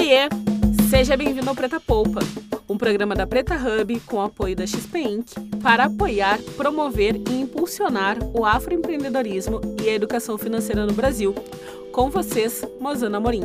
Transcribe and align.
Oiê! 0.00 0.30
Seja 0.88 1.14
bem-vindo 1.14 1.50
ao 1.50 1.54
Preta 1.54 1.78
Poupa, 1.78 2.20
um 2.66 2.78
programa 2.78 3.14
da 3.14 3.26
Preta 3.26 3.54
Hub 3.54 4.00
com 4.06 4.22
apoio 4.22 4.56
da 4.56 4.66
XP 4.66 4.98
Inc. 4.98 5.28
para 5.62 5.84
apoiar, 5.84 6.40
promover 6.56 7.16
e 7.30 7.42
impulsionar 7.42 8.16
o 8.34 8.46
afroempreendedorismo 8.46 9.60
e 9.84 9.90
a 9.90 9.92
educação 9.92 10.38
financeira 10.38 10.86
no 10.86 10.94
Brasil. 10.94 11.34
Com 11.92 12.08
vocês, 12.08 12.64
Mozana 12.80 13.20
Morim. 13.20 13.42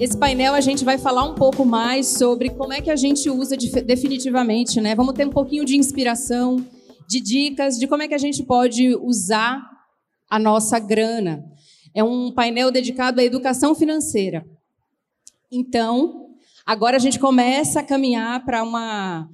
Esse 0.00 0.16
painel 0.16 0.54
a 0.54 0.62
gente 0.62 0.82
vai 0.82 0.96
falar 0.96 1.24
um 1.24 1.34
pouco 1.34 1.66
mais 1.66 2.06
sobre 2.06 2.48
como 2.48 2.72
é 2.72 2.80
que 2.80 2.90
a 2.90 2.96
gente 2.96 3.28
usa 3.28 3.54
definitivamente, 3.84 4.80
né? 4.80 4.94
Vamos 4.94 5.12
ter 5.12 5.26
um 5.26 5.30
pouquinho 5.30 5.66
de 5.66 5.76
inspiração, 5.76 6.64
de 7.06 7.20
dicas 7.20 7.78
de 7.78 7.86
como 7.86 8.02
é 8.02 8.08
que 8.08 8.14
a 8.14 8.18
gente 8.18 8.42
pode 8.42 8.96
usar 8.96 9.60
a 10.30 10.38
nossa 10.38 10.78
grana. 10.78 11.44
É 11.96 12.04
um 12.04 12.30
painel 12.30 12.70
dedicado 12.70 13.22
à 13.22 13.24
educação 13.24 13.74
financeira. 13.74 14.46
Então, 15.50 16.28
agora 16.66 16.96
a 16.96 17.00
gente 17.00 17.18
começa 17.18 17.80
a 17.80 17.82
caminhar 17.82 18.44
para 18.44 18.62
uma 18.62 19.26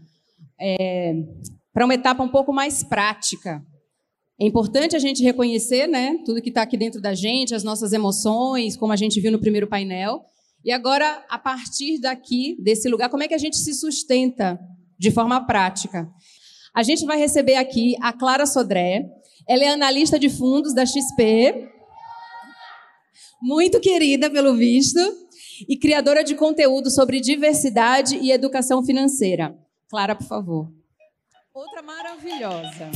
é, 0.61 1.13
para 1.75 1.85
uma 1.85 1.95
etapa 1.95 2.23
um 2.23 2.29
pouco 2.29 2.53
mais 2.53 2.85
prática. 2.85 3.61
É 4.41 4.47
importante 4.47 4.95
a 4.95 5.01
gente 5.01 5.25
reconhecer, 5.25 5.89
né, 5.89 6.19
tudo 6.25 6.41
que 6.41 6.51
está 6.51 6.63
aqui 6.63 6.77
dentro 6.77 7.01
da 7.01 7.15
gente, 7.15 7.53
as 7.53 7.65
nossas 7.65 7.93
emoções, 7.93 8.77
como 8.77 8.93
a 8.93 8.97
gente 8.97 9.21
viu 9.21 9.33
no 9.33 9.41
primeiro 9.41 9.67
painel. 9.67 10.21
E 10.65 10.71
agora, 10.71 11.25
a 11.29 11.39
partir 11.41 11.99
daqui, 12.01 12.57
desse 12.63 12.89
lugar, 12.89 13.09
como 13.09 13.25
é 13.25 13.29
que 13.29 13.35
a 13.35 13.39
gente 13.39 13.57
se 13.57 13.75
sustenta 13.75 14.57
de 14.97 15.11
forma 15.11 15.45
prática? 15.45 16.09
A 16.73 16.85
gente 16.85 17.05
vai 17.05 17.19
receber 17.19 17.57
aqui 17.57 17.97
a 18.01 18.13
Clara 18.13 18.47
Sodré. 18.47 19.05
Ela 19.49 19.65
é 19.65 19.69
analista 19.69 20.17
de 20.17 20.31
fundos 20.31 20.73
da 20.73 20.87
XP, 20.87 21.73
muito 23.43 23.81
querida 23.81 24.31
pelo 24.31 24.55
visto, 24.55 25.01
e 25.69 25.77
criadora 25.77 26.25
de 26.25 26.35
conteúdo 26.35 26.91
sobre 26.91 27.21
diversidade 27.21 28.17
e 28.17 28.31
educação 28.31 28.85
financeira. 28.85 29.55
Clara, 29.89 30.15
por 30.15 30.27
favor. 30.27 30.69
Outra 31.55 31.83
maravilhosa. 31.83 32.91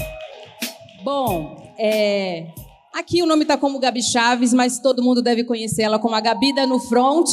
Bom, 1.04 1.74
é, 1.78 2.48
aqui 2.94 3.22
o 3.22 3.26
nome 3.26 3.42
está 3.42 3.58
como 3.58 3.78
Gabi 3.78 4.02
Chaves, 4.02 4.54
mas 4.54 4.78
todo 4.78 5.02
mundo 5.02 5.22
deve 5.22 5.44
conhecer 5.44 5.82
ela 5.82 5.98
como 5.98 6.14
a 6.14 6.20
Gabi 6.20 6.54
da 6.54 6.66
no 6.66 6.80
Front. 6.80 7.28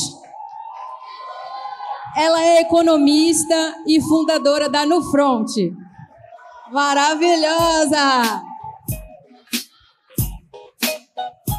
Ela 2.15 2.43
é 2.43 2.61
economista 2.61 3.75
e 3.87 3.99
fundadora 4.01 4.69
da 4.69 4.85
No 4.85 5.01
Front. 5.09 5.49
Maravilhosa! 6.71 8.43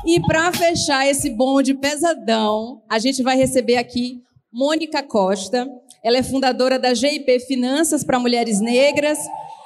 E 0.06 0.20
para 0.20 0.52
fechar 0.52 1.06
esse 1.06 1.30
bonde 1.30 1.72
pesadão, 1.72 2.83
a 2.91 2.98
gente 2.98 3.22
vai 3.22 3.36
receber 3.36 3.77
aqui 3.77 4.22
Mônica 4.52 5.02
Costa. 5.02 5.66
Ela 6.05 6.19
é 6.19 6.22
fundadora 6.22 6.78
da 6.78 6.92
GIP 6.92 7.41
Finanças 7.41 8.05
para 8.05 8.19
Mulheres 8.19 8.61
Negras 8.61 9.19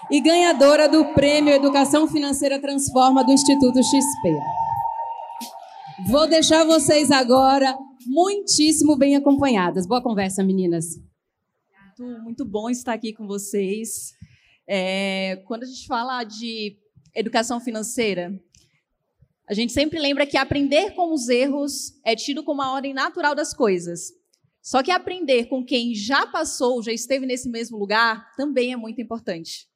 e 0.08 0.20
ganhadora 0.20 0.88
do 0.88 1.06
Prêmio 1.12 1.52
Educação 1.52 2.06
Financeira 2.06 2.60
Transforma 2.60 3.24
do 3.24 3.32
Instituto 3.32 3.82
XP. 3.82 4.38
Vou 6.08 6.28
deixar 6.28 6.64
vocês 6.64 7.10
agora 7.10 7.76
muitíssimo 8.06 8.96
bem 8.96 9.16
acompanhadas. 9.16 9.88
Boa 9.88 10.00
conversa, 10.00 10.44
meninas. 10.44 10.86
Muito, 12.22 12.44
bom 12.44 12.70
estar 12.70 12.92
aqui 12.92 13.12
com 13.12 13.26
vocês. 13.26 14.12
É, 14.68 15.42
quando 15.48 15.64
a 15.64 15.66
gente 15.66 15.84
fala 15.84 16.22
de 16.22 16.76
educação 17.12 17.58
financeira, 17.58 18.32
a 19.48 19.54
gente 19.54 19.72
sempre 19.72 19.98
lembra 19.98 20.26
que 20.26 20.36
aprender 20.36 20.90
com 20.94 21.12
os 21.12 21.28
erros 21.28 21.98
é 22.04 22.14
tido 22.14 22.44
como 22.44 22.60
a 22.60 22.70
ordem 22.70 22.92
natural 22.92 23.34
das 23.34 23.54
coisas. 23.54 24.12
Só 24.60 24.82
que 24.82 24.90
aprender 24.90 25.46
com 25.46 25.64
quem 25.64 25.94
já 25.94 26.26
passou, 26.26 26.82
já 26.82 26.92
esteve 26.92 27.24
nesse 27.24 27.48
mesmo 27.48 27.78
lugar, 27.78 28.30
também 28.36 28.74
é 28.74 28.76
muito 28.76 29.00
importante. 29.00 29.66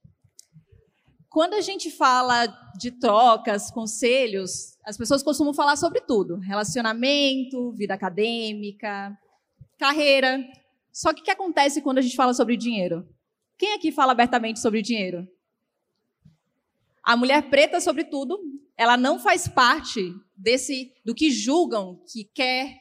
Quando 1.31 1.55
a 1.55 1.63
gente 1.63 1.91
fala 1.91 2.47
de 2.77 2.91
trocas, 2.91 3.71
conselhos, 3.71 4.77
as 4.85 4.99
pessoas 4.99 5.23
costumam 5.23 5.55
falar 5.55 5.77
sobre 5.77 6.03
tudo: 6.03 6.37
relacionamento, 6.37 7.73
vida 7.73 7.95
acadêmica, 7.95 9.17
carreira. 9.79 10.39
Só 10.93 11.15
que 11.15 11.23
o 11.23 11.25
que 11.25 11.31
acontece 11.31 11.81
quando 11.81 11.97
a 11.97 12.03
gente 12.03 12.15
fala 12.15 12.35
sobre 12.35 12.59
dinheiro? 12.59 13.09
Quem 13.57 13.73
aqui 13.73 13.91
fala 13.91 14.13
abertamente 14.13 14.61
sobre 14.61 14.83
dinheiro? 14.83 15.27
A 17.03 17.17
mulher 17.17 17.49
preta, 17.49 17.81
sobretudo, 17.81 18.39
ela 18.77 18.97
não 18.97 19.19
faz 19.19 19.47
parte 19.47 20.15
desse 20.37 20.93
do 21.05 21.15
que 21.15 21.31
julgam 21.31 22.03
que 22.11 22.25
quer, 22.25 22.81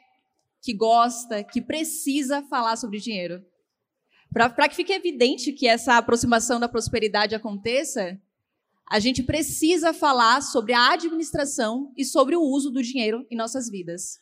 que 0.61 0.73
gosta, 0.73 1.43
que 1.43 1.61
precisa 1.61 2.41
falar 2.43 2.75
sobre 2.75 2.99
dinheiro. 2.99 3.43
Para 4.31 4.69
que 4.69 4.75
fique 4.75 4.93
evidente 4.93 5.51
que 5.51 5.67
essa 5.67 5.97
aproximação 5.97 6.59
da 6.59 6.69
prosperidade 6.69 7.35
aconteça, 7.35 8.19
a 8.89 8.99
gente 8.99 9.23
precisa 9.23 9.93
falar 9.93 10.41
sobre 10.41 10.73
a 10.73 10.93
administração 10.93 11.91
e 11.97 12.05
sobre 12.05 12.35
o 12.35 12.41
uso 12.41 12.69
do 12.69 12.81
dinheiro 12.81 13.25
em 13.29 13.35
nossas 13.35 13.69
vidas. 13.69 14.19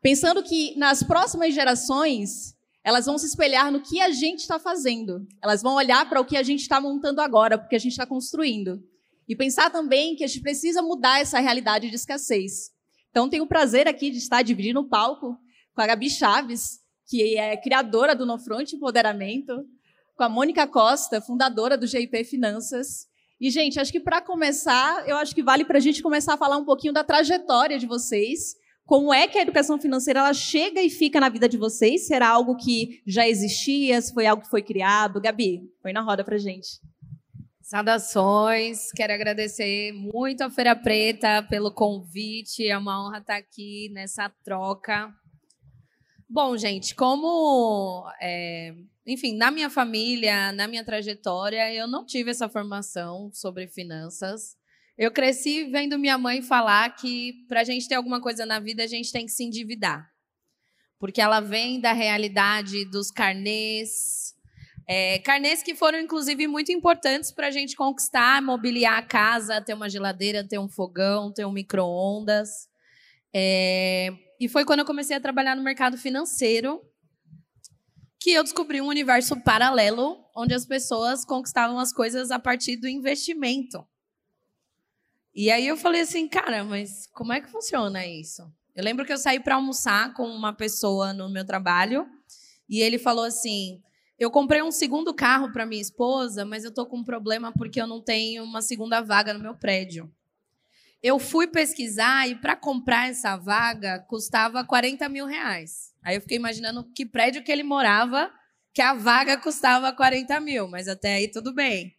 Pensando 0.00 0.42
que 0.42 0.76
nas 0.76 1.02
próximas 1.02 1.52
gerações, 1.52 2.56
elas 2.84 3.06
vão 3.06 3.18
se 3.18 3.26
espelhar 3.26 3.72
no 3.72 3.82
que 3.82 4.00
a 4.00 4.10
gente 4.10 4.40
está 4.40 4.58
fazendo. 4.58 5.26
Elas 5.42 5.62
vão 5.62 5.74
olhar 5.74 6.08
para 6.08 6.20
o 6.20 6.24
que 6.24 6.36
a 6.36 6.42
gente 6.42 6.60
está 6.60 6.80
montando 6.80 7.20
agora, 7.20 7.58
porque 7.58 7.76
a 7.76 7.78
gente 7.78 7.92
está 7.92 8.06
construindo. 8.06 8.82
E 9.28 9.36
pensar 9.36 9.70
também 9.70 10.16
que 10.16 10.24
a 10.24 10.26
gente 10.26 10.40
precisa 10.40 10.80
mudar 10.80 11.20
essa 11.20 11.38
realidade 11.38 11.90
de 11.90 11.96
escassez. 11.96 12.70
Então, 13.10 13.28
tenho 13.28 13.44
o 13.44 13.48
prazer 13.48 13.86
aqui 13.86 14.10
de 14.10 14.18
estar 14.18 14.42
dividindo 14.42 14.80
o 14.80 14.88
palco 14.88 15.36
com 15.74 15.82
a 15.82 15.86
Gabi 15.86 16.08
Chaves, 16.08 16.80
que 17.06 17.36
é 17.36 17.56
criadora 17.56 18.14
do 18.14 18.24
No 18.24 18.38
Front 18.38 18.72
Empoderamento, 18.72 19.66
com 20.16 20.24
a 20.24 20.28
Mônica 20.28 20.66
Costa, 20.66 21.20
fundadora 21.20 21.76
do 21.76 21.86
GIP 21.86 22.24
Finanças. 22.24 23.06
E, 23.40 23.50
gente, 23.50 23.78
acho 23.78 23.92
que 23.92 24.00
para 24.00 24.20
começar, 24.20 25.08
eu 25.08 25.16
acho 25.16 25.34
que 25.34 25.42
vale 25.42 25.64
para 25.64 25.78
a 25.78 25.80
gente 25.80 26.02
começar 26.02 26.34
a 26.34 26.38
falar 26.38 26.56
um 26.56 26.64
pouquinho 26.64 26.92
da 26.92 27.04
trajetória 27.04 27.78
de 27.78 27.86
vocês. 27.86 28.56
Como 28.84 29.12
é 29.12 29.28
que 29.28 29.38
a 29.38 29.42
educação 29.42 29.78
financeira 29.78 30.20
ela 30.20 30.32
chega 30.32 30.82
e 30.82 30.90
fica 30.90 31.20
na 31.20 31.28
vida 31.28 31.48
de 31.48 31.56
vocês? 31.56 32.06
Será 32.06 32.30
algo 32.30 32.56
que 32.56 33.02
já 33.06 33.28
existia? 33.28 34.00
Se 34.00 34.12
foi 34.12 34.26
algo 34.26 34.42
que 34.42 34.50
foi 34.50 34.62
criado? 34.62 35.20
Gabi, 35.20 35.70
põe 35.82 35.92
na 35.92 36.00
roda 36.00 36.24
para 36.24 36.38
gente. 36.38 36.80
Saudações, 37.68 38.90
quero 38.92 39.12
agradecer 39.12 39.92
muito 39.92 40.40
a 40.40 40.48
Feira 40.48 40.74
Preta 40.74 41.42
pelo 41.50 41.70
convite, 41.70 42.66
é 42.66 42.78
uma 42.78 43.06
honra 43.06 43.18
estar 43.18 43.36
aqui 43.36 43.90
nessa 43.92 44.30
troca. 44.42 45.14
Bom, 46.26 46.56
gente, 46.56 46.94
como, 46.94 48.10
é, 48.22 48.74
enfim, 49.06 49.36
na 49.36 49.50
minha 49.50 49.68
família, 49.68 50.50
na 50.52 50.66
minha 50.66 50.82
trajetória, 50.82 51.70
eu 51.74 51.86
não 51.86 52.06
tive 52.06 52.30
essa 52.30 52.48
formação 52.48 53.30
sobre 53.34 53.68
finanças. 53.68 54.56
Eu 54.96 55.12
cresci 55.12 55.64
vendo 55.64 55.98
minha 55.98 56.16
mãe 56.16 56.40
falar 56.40 56.96
que 56.96 57.34
para 57.50 57.60
a 57.60 57.64
gente 57.64 57.86
ter 57.86 57.96
alguma 57.96 58.18
coisa 58.18 58.46
na 58.46 58.58
vida, 58.58 58.82
a 58.82 58.86
gente 58.86 59.12
tem 59.12 59.26
que 59.26 59.32
se 59.32 59.44
endividar. 59.44 60.10
Porque 60.98 61.20
ela 61.20 61.40
vem 61.40 61.82
da 61.82 61.92
realidade 61.92 62.86
dos 62.86 63.10
carnês, 63.10 64.27
é, 64.90 65.18
carnês 65.18 65.62
que 65.62 65.74
foram, 65.74 66.00
inclusive, 66.00 66.46
muito 66.46 66.72
importantes 66.72 67.30
para 67.30 67.48
a 67.48 67.50
gente 67.50 67.76
conquistar, 67.76 68.40
mobiliar 68.40 68.98
a 68.98 69.02
casa, 69.02 69.60
ter 69.60 69.74
uma 69.74 69.90
geladeira, 69.90 70.42
ter 70.42 70.58
um 70.58 70.66
fogão, 70.66 71.30
ter 71.30 71.44
um 71.44 71.52
micro-ondas. 71.52 72.70
É, 73.30 74.08
e 74.40 74.48
foi 74.48 74.64
quando 74.64 74.78
eu 74.78 74.86
comecei 74.86 75.14
a 75.14 75.20
trabalhar 75.20 75.54
no 75.54 75.62
mercado 75.62 75.98
financeiro 75.98 76.80
que 78.18 78.32
eu 78.32 78.42
descobri 78.42 78.80
um 78.80 78.86
universo 78.86 79.38
paralelo 79.42 80.24
onde 80.34 80.54
as 80.54 80.64
pessoas 80.64 81.22
conquistavam 81.22 81.78
as 81.78 81.92
coisas 81.92 82.30
a 82.30 82.38
partir 82.38 82.76
do 82.76 82.88
investimento. 82.88 83.86
E 85.34 85.50
aí 85.50 85.66
eu 85.66 85.76
falei 85.76 86.00
assim, 86.00 86.26
cara, 86.26 86.64
mas 86.64 87.06
como 87.12 87.34
é 87.34 87.42
que 87.42 87.50
funciona 87.50 88.06
isso? 88.06 88.42
Eu 88.74 88.82
lembro 88.82 89.04
que 89.04 89.12
eu 89.12 89.18
saí 89.18 89.38
para 89.38 89.56
almoçar 89.56 90.14
com 90.14 90.26
uma 90.26 90.52
pessoa 90.52 91.12
no 91.12 91.28
meu 91.28 91.44
trabalho 91.44 92.06
e 92.68 92.80
ele 92.80 92.98
falou 92.98 93.24
assim: 93.24 93.82
eu 94.18 94.30
comprei 94.30 94.62
um 94.62 94.72
segundo 94.72 95.14
carro 95.14 95.52
para 95.52 95.64
minha 95.64 95.80
esposa, 95.80 96.44
mas 96.44 96.64
eu 96.64 96.72
tô 96.72 96.84
com 96.84 96.98
um 96.98 97.04
problema 97.04 97.52
porque 97.52 97.80
eu 97.80 97.86
não 97.86 98.00
tenho 98.00 98.42
uma 98.42 98.60
segunda 98.60 99.00
vaga 99.00 99.32
no 99.32 99.40
meu 99.40 99.54
prédio. 99.54 100.12
Eu 101.00 101.20
fui 101.20 101.46
pesquisar 101.46 102.28
e 102.28 102.34
para 102.34 102.56
comprar 102.56 103.08
essa 103.08 103.36
vaga 103.36 104.00
custava 104.00 104.64
40 104.64 105.08
mil 105.08 105.26
reais. 105.26 105.94
Aí 106.02 106.16
eu 106.16 106.20
fiquei 106.20 106.36
imaginando 106.36 106.82
que 106.92 107.06
prédio 107.06 107.44
que 107.44 107.52
ele 107.52 107.62
morava, 107.62 108.32
que 108.74 108.82
a 108.82 108.94
vaga 108.94 109.36
custava 109.36 109.92
40 109.92 110.40
mil, 110.40 110.66
mas 110.66 110.88
até 110.88 111.14
aí 111.14 111.28
tudo 111.28 111.54
bem. 111.54 111.94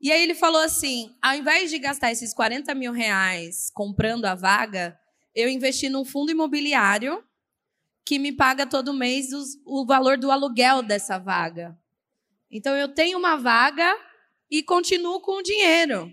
E 0.00 0.10
aí 0.10 0.22
ele 0.22 0.34
falou 0.34 0.60
assim: 0.60 1.14
ao 1.22 1.34
invés 1.36 1.70
de 1.70 1.78
gastar 1.78 2.10
esses 2.10 2.34
40 2.34 2.74
mil 2.74 2.92
reais 2.92 3.70
comprando 3.72 4.24
a 4.24 4.34
vaga, 4.34 4.98
eu 5.32 5.48
investi 5.48 5.88
num 5.88 6.04
fundo 6.04 6.32
imobiliário 6.32 7.22
que 8.06 8.20
me 8.20 8.30
paga 8.30 8.64
todo 8.64 8.94
mês 8.94 9.32
os, 9.32 9.58
o 9.66 9.84
valor 9.84 10.16
do 10.16 10.30
aluguel 10.30 10.80
dessa 10.80 11.18
vaga. 11.18 11.76
Então 12.48 12.74
eu 12.76 12.88
tenho 12.88 13.18
uma 13.18 13.36
vaga 13.36 13.92
e 14.48 14.62
continuo 14.62 15.20
com 15.20 15.38
o 15.38 15.42
dinheiro. 15.42 16.10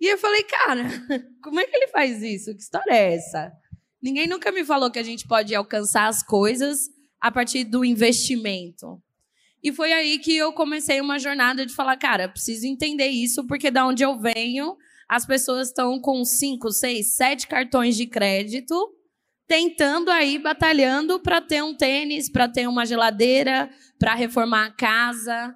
E 0.00 0.12
eu 0.12 0.18
falei, 0.18 0.42
cara, 0.42 0.82
como 1.40 1.60
é 1.60 1.64
que 1.64 1.76
ele 1.76 1.86
faz 1.88 2.20
isso? 2.20 2.52
Que 2.52 2.60
história 2.60 2.92
é 2.92 3.14
essa? 3.14 3.52
Ninguém 4.02 4.26
nunca 4.26 4.50
me 4.50 4.64
falou 4.64 4.90
que 4.90 4.98
a 4.98 5.04
gente 5.04 5.26
pode 5.26 5.54
alcançar 5.54 6.08
as 6.08 6.22
coisas 6.22 6.90
a 7.20 7.30
partir 7.30 7.62
do 7.62 7.84
investimento. 7.84 9.00
E 9.62 9.72
foi 9.72 9.92
aí 9.92 10.18
que 10.18 10.36
eu 10.36 10.52
comecei 10.52 11.00
uma 11.00 11.18
jornada 11.18 11.64
de 11.64 11.74
falar, 11.74 11.96
cara, 11.96 12.28
preciso 12.28 12.66
entender 12.66 13.08
isso, 13.08 13.46
porque 13.46 13.70
da 13.70 13.86
onde 13.86 14.02
eu 14.02 14.18
venho, 14.18 14.76
as 15.08 15.24
pessoas 15.24 15.68
estão 15.68 16.00
com 16.00 16.24
cinco, 16.24 16.70
seis, 16.72 17.14
sete 17.14 17.46
cartões 17.46 17.96
de 17.96 18.06
crédito, 18.06 18.74
tentando 19.46 20.10
aí, 20.10 20.38
batalhando 20.38 21.20
para 21.20 21.40
ter 21.40 21.62
um 21.62 21.74
tênis, 21.74 22.30
para 22.30 22.48
ter 22.48 22.66
uma 22.66 22.84
geladeira, 22.84 23.70
para 23.98 24.14
reformar 24.14 24.66
a 24.66 24.70
casa. 24.70 25.54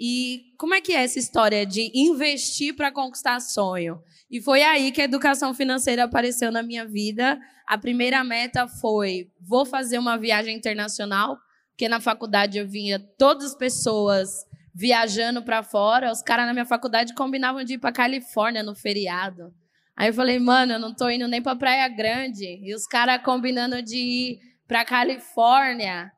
E 0.00 0.54
como 0.58 0.74
é 0.74 0.80
que 0.80 0.92
é 0.92 1.02
essa 1.02 1.18
história 1.18 1.66
de 1.66 1.90
investir 1.94 2.74
para 2.74 2.92
conquistar 2.92 3.40
sonho? 3.40 4.00
E 4.30 4.40
foi 4.40 4.62
aí 4.62 4.92
que 4.92 5.00
a 5.00 5.04
educação 5.04 5.52
financeira 5.52 6.04
apareceu 6.04 6.52
na 6.52 6.62
minha 6.62 6.86
vida. 6.86 7.38
A 7.66 7.76
primeira 7.76 8.22
meta 8.22 8.68
foi: 8.68 9.30
vou 9.40 9.66
fazer 9.66 9.98
uma 9.98 10.16
viagem 10.16 10.56
internacional 10.56 11.38
porque 11.78 11.88
na 11.88 12.00
faculdade 12.00 12.58
eu 12.58 12.66
vinha 12.66 12.98
todas 12.98 13.52
as 13.52 13.54
pessoas 13.54 14.44
viajando 14.74 15.44
para 15.44 15.62
fora, 15.62 16.10
os 16.10 16.20
caras 16.20 16.44
na 16.44 16.52
minha 16.52 16.66
faculdade 16.66 17.14
combinavam 17.14 17.62
de 17.62 17.74
ir 17.74 17.78
para 17.78 17.92
Califórnia 17.92 18.64
no 18.64 18.74
feriado. 18.74 19.54
Aí 19.98 20.10
eu 20.10 20.14
falei, 20.14 20.38
mano, 20.38 20.74
eu 20.74 20.78
não 20.78 20.94
tô 20.94 21.10
indo 21.10 21.26
nem 21.26 21.42
para 21.42 21.56
Praia 21.56 21.88
Grande, 21.88 22.60
e 22.62 22.72
os 22.72 22.86
caras 22.86 23.20
combinando 23.20 23.82
de 23.82 23.96
ir 23.96 24.38
para 24.68 24.84
Califórnia. 24.84 26.12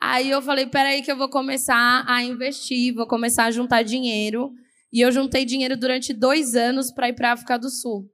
Aí 0.00 0.30
eu 0.30 0.40
falei, 0.40 0.64
peraí 0.64 1.02
que 1.02 1.12
eu 1.12 1.16
vou 1.16 1.28
começar 1.28 2.06
a 2.08 2.22
investir, 2.22 2.94
vou 2.94 3.06
começar 3.06 3.44
a 3.44 3.50
juntar 3.50 3.82
dinheiro. 3.82 4.50
E 4.90 5.02
eu 5.02 5.12
juntei 5.12 5.44
dinheiro 5.44 5.76
durante 5.76 6.14
dois 6.14 6.54
anos 6.54 6.90
para 6.90 7.10
ir 7.10 7.12
para 7.12 7.32
África 7.32 7.58
do 7.58 7.68
Sul, 7.68 8.10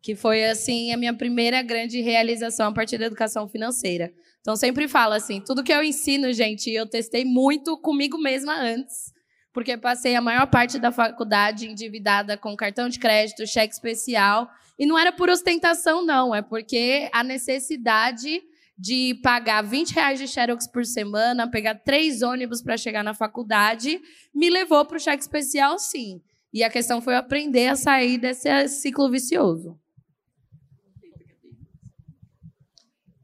que 0.00 0.14
foi 0.14 0.44
assim 0.44 0.92
a 0.92 0.96
minha 0.96 1.12
primeira 1.12 1.60
grande 1.60 2.00
realização 2.00 2.68
a 2.68 2.72
partir 2.72 2.98
da 2.98 3.06
educação 3.06 3.48
financeira. 3.48 4.12
Então, 4.42 4.54
sempre 4.54 4.86
falo 4.86 5.14
assim: 5.14 5.40
tudo 5.40 5.64
que 5.64 5.72
eu 5.72 5.82
ensino, 5.82 6.32
gente, 6.32 6.70
eu 6.70 6.88
testei 6.88 7.24
muito 7.24 7.76
comigo 7.80 8.16
mesma 8.16 8.54
antes. 8.54 9.12
Porque 9.56 9.74
passei 9.78 10.14
a 10.14 10.20
maior 10.20 10.46
parte 10.48 10.78
da 10.78 10.92
faculdade 10.92 11.66
endividada 11.66 12.36
com 12.36 12.54
cartão 12.54 12.90
de 12.90 12.98
crédito, 12.98 13.46
cheque 13.46 13.72
especial. 13.72 14.50
E 14.78 14.84
não 14.84 14.98
era 14.98 15.10
por 15.10 15.30
ostentação, 15.30 16.04
não. 16.04 16.34
É 16.34 16.42
porque 16.42 17.08
a 17.10 17.24
necessidade 17.24 18.42
de 18.76 19.18
pagar 19.22 19.62
20 19.62 19.92
reais 19.92 20.18
de 20.18 20.28
Xerox 20.28 20.66
por 20.66 20.84
semana, 20.84 21.50
pegar 21.50 21.76
três 21.76 22.20
ônibus 22.20 22.60
para 22.60 22.76
chegar 22.76 23.02
na 23.02 23.14
faculdade, 23.14 23.98
me 24.34 24.50
levou 24.50 24.84
para 24.84 24.98
o 24.98 25.00
cheque 25.00 25.22
especial, 25.22 25.78
sim. 25.78 26.20
E 26.52 26.62
a 26.62 26.68
questão 26.68 27.00
foi 27.00 27.14
aprender 27.16 27.68
a 27.68 27.76
sair 27.76 28.18
desse 28.18 28.68
ciclo 28.68 29.10
vicioso. 29.10 29.80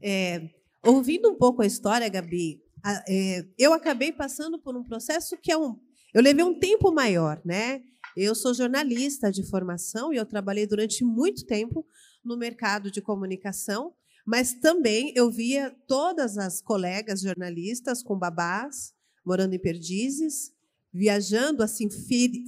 É, 0.01 0.49
Ouvindo 0.83 1.29
um 1.29 1.35
pouco 1.35 1.61
a 1.61 1.65
história, 1.65 2.09
Gabi, 2.09 2.59
é, 3.07 3.45
eu 3.55 3.71
acabei 3.71 4.11
passando 4.11 4.59
por 4.59 4.75
um 4.75 4.83
processo 4.83 5.37
que 5.37 5.51
é 5.51 5.57
um. 5.57 5.79
Eu 6.13 6.21
levei 6.21 6.43
um 6.43 6.59
tempo 6.59 6.91
maior, 6.91 7.41
né? 7.43 7.81
Eu 8.15 8.35
sou 8.35 8.53
jornalista 8.53 9.31
de 9.31 9.43
formação 9.49 10.13
e 10.13 10.17
eu 10.17 10.25
trabalhei 10.25 10.67
durante 10.67 11.03
muito 11.03 11.45
tempo 11.45 11.85
no 12.23 12.37
mercado 12.37 12.91
de 12.91 13.01
comunicação, 13.01 13.93
mas 14.25 14.53
também 14.53 15.11
eu 15.15 15.31
via 15.31 15.75
todas 15.87 16.37
as 16.37 16.61
colegas 16.61 17.21
jornalistas 17.21 18.03
com 18.03 18.17
babás, 18.17 18.93
morando 19.25 19.55
em 19.55 19.59
Perdizes, 19.59 20.51
viajando 20.93 21.63
assim, 21.63 21.89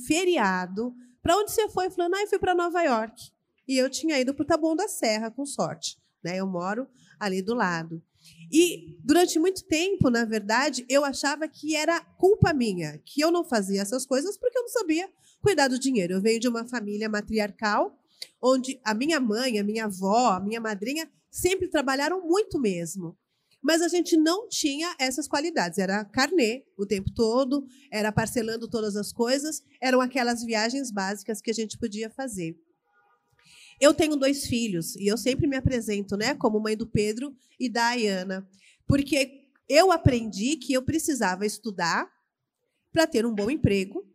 feriado. 0.06 0.94
Para 1.21 1.35
onde 1.38 1.51
você 1.51 1.68
foi? 1.69 1.89
Falando, 1.89 2.13
ah, 2.13 2.21
eu 2.21 2.27
fui 2.27 2.38
para 2.38 2.53
Nova 2.53 2.83
York. 2.83 3.31
E 3.68 3.75
eu 3.77 3.89
tinha 3.89 4.19
ido 4.19 4.33
para 4.35 4.44
o 4.44 4.47
Taboão 4.47 4.75
da 4.75 4.88
Serra, 4.88 5.31
com 5.31 5.44
sorte. 5.44 5.97
Né? 6.23 6.38
Eu 6.38 6.45
moro 6.45 6.88
ali 7.19 7.41
do 7.41 7.56
lado. 7.56 8.01
E 8.51 8.97
durante 9.03 9.39
muito 9.39 9.63
tempo, 9.65 10.09
na 10.09 10.25
verdade, 10.25 10.86
eu 10.89 11.03
achava 11.03 11.47
que 11.47 11.75
era 11.75 12.00
culpa 12.00 12.53
minha, 12.53 13.00
que 13.06 13.21
eu 13.21 13.31
não 13.31 13.44
fazia 13.44 13.81
essas 13.81 14.06
coisas 14.06 14.38
porque 14.38 14.57
eu 14.57 14.63
não 14.63 14.69
sabia 14.69 15.09
cuidar 15.42 15.68
do 15.68 15.80
dinheiro. 15.80 16.13
Eu 16.13 16.21
venho 16.21 16.39
de 16.39 16.47
uma 16.47 16.68
família 16.68 17.09
matriarcal, 17.09 17.97
onde 18.42 18.80
a 18.83 18.94
minha 18.94 19.19
mãe, 19.19 19.59
a 19.59 19.63
minha 19.63 19.86
avó, 19.86 20.33
a 20.33 20.39
minha 20.39 20.59
madrinha 20.59 21.09
sempre 21.30 21.68
trabalharam 21.68 22.21
muito 22.25 22.59
mesmo. 22.59 23.18
Mas 23.62 23.81
a 23.81 23.88
gente 23.88 24.15
não 24.15 24.47
tinha 24.47 24.95
essas 25.00 25.27
qualidades. 25.27 25.80
Era 25.80 26.06
carnê 26.06 26.65
o 26.77 26.86
tempo 26.86 27.12
todo, 27.12 27.65
era 27.92 28.12
parcelando 28.12 28.68
todas 28.68 28.95
as 28.95 29.12
coisas, 29.12 29.63
eram 29.81 30.01
aquelas 30.01 30.44
viagens 30.44 30.92
básicas 30.92 31.42
que 31.42 31.50
a 31.50 31.53
gente 31.53 31.77
podia 31.77 32.09
fazer. 32.09 32.56
Eu 33.80 33.94
tenho 33.94 34.16
dois 34.16 34.45
filhos 34.45 34.95
e 34.95 35.07
eu 35.07 35.18
sempre 35.18 35.48
me 35.48 35.56
apresento, 35.56 36.16
né, 36.16 36.33
como 36.36 36.60
mãe 36.60 36.75
do 36.75 36.88
Pedro 36.88 37.36
e 37.60 37.69
da 37.69 37.88
Ayana, 37.88 38.48
porque 38.88 39.50
eu 39.68 39.92
aprendi 39.92 40.57
que 40.57 40.74
eu 40.74 40.81
precisava 40.81 41.45
estudar 41.45 42.10
para 42.92 43.07
ter 43.07 43.25
um 43.25 43.33
bom 43.33 43.50
emprego 43.50 44.06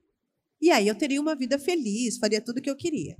e 0.61 0.71
aí 0.71 0.89
eu 0.89 0.95
teria 0.95 1.21
uma 1.21 1.35
vida 1.35 1.59
feliz, 1.59 2.19
faria 2.19 2.41
tudo 2.41 2.59
o 2.59 2.63
que 2.63 2.71
eu 2.71 2.77
queria. 2.77 3.17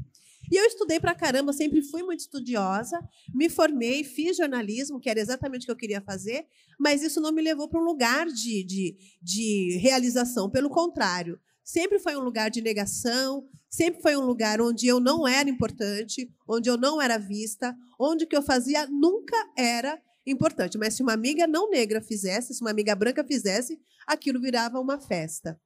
E 0.51 0.57
eu 0.57 0.65
estudei 0.65 0.99
para 0.99 1.15
caramba, 1.15 1.53
sempre 1.53 1.81
fui 1.81 2.03
muito 2.03 2.21
estudiosa, 2.21 2.99
me 3.33 3.49
formei, 3.49 4.03
fiz 4.03 4.37
jornalismo, 4.37 4.99
que 4.99 5.09
era 5.09 5.21
exatamente 5.21 5.63
o 5.63 5.67
que 5.67 5.71
eu 5.71 5.77
queria 5.77 6.01
fazer, 6.01 6.45
mas 6.79 7.03
isso 7.03 7.21
não 7.21 7.31
me 7.31 7.41
levou 7.41 7.69
para 7.69 7.81
um 7.81 7.85
lugar 7.85 8.27
de, 8.27 8.65
de, 8.65 8.97
de 9.23 9.79
realização. 9.81 10.51
Pelo 10.51 10.69
contrário, 10.69 11.39
sempre 11.63 12.01
foi 12.01 12.17
um 12.17 12.21
lugar 12.21 12.51
de 12.51 12.61
negação, 12.61 13.49
sempre 13.71 14.03
foi 14.03 14.17
um 14.17 14.27
lugar 14.27 14.61
onde 14.61 14.89
eu 14.89 14.99
não 14.99 15.27
era 15.27 15.49
importante, 15.49 16.29
onde 16.47 16.69
eu 16.69 16.77
não 16.77 17.01
era 17.01 17.17
vista, 17.17 17.75
onde 17.99 18.25
o 18.25 18.29
que 18.29 18.37
eu 18.37 18.43
fazia 18.43 18.87
nunca 18.89 19.37
era 19.57 20.03
importante. 20.27 20.77
Mas 20.77 20.95
se 20.95 21.03
uma 21.03 21.13
amiga 21.13 21.47
não 21.47 21.71
negra 21.71 22.03
fizesse, 22.03 22.53
se 22.53 22.61
uma 22.61 22.71
amiga 22.71 22.95
branca 22.95 23.25
fizesse, 23.25 23.81
aquilo 24.07 24.41
virava 24.41 24.81
uma 24.81 25.01
festa. 25.01 25.59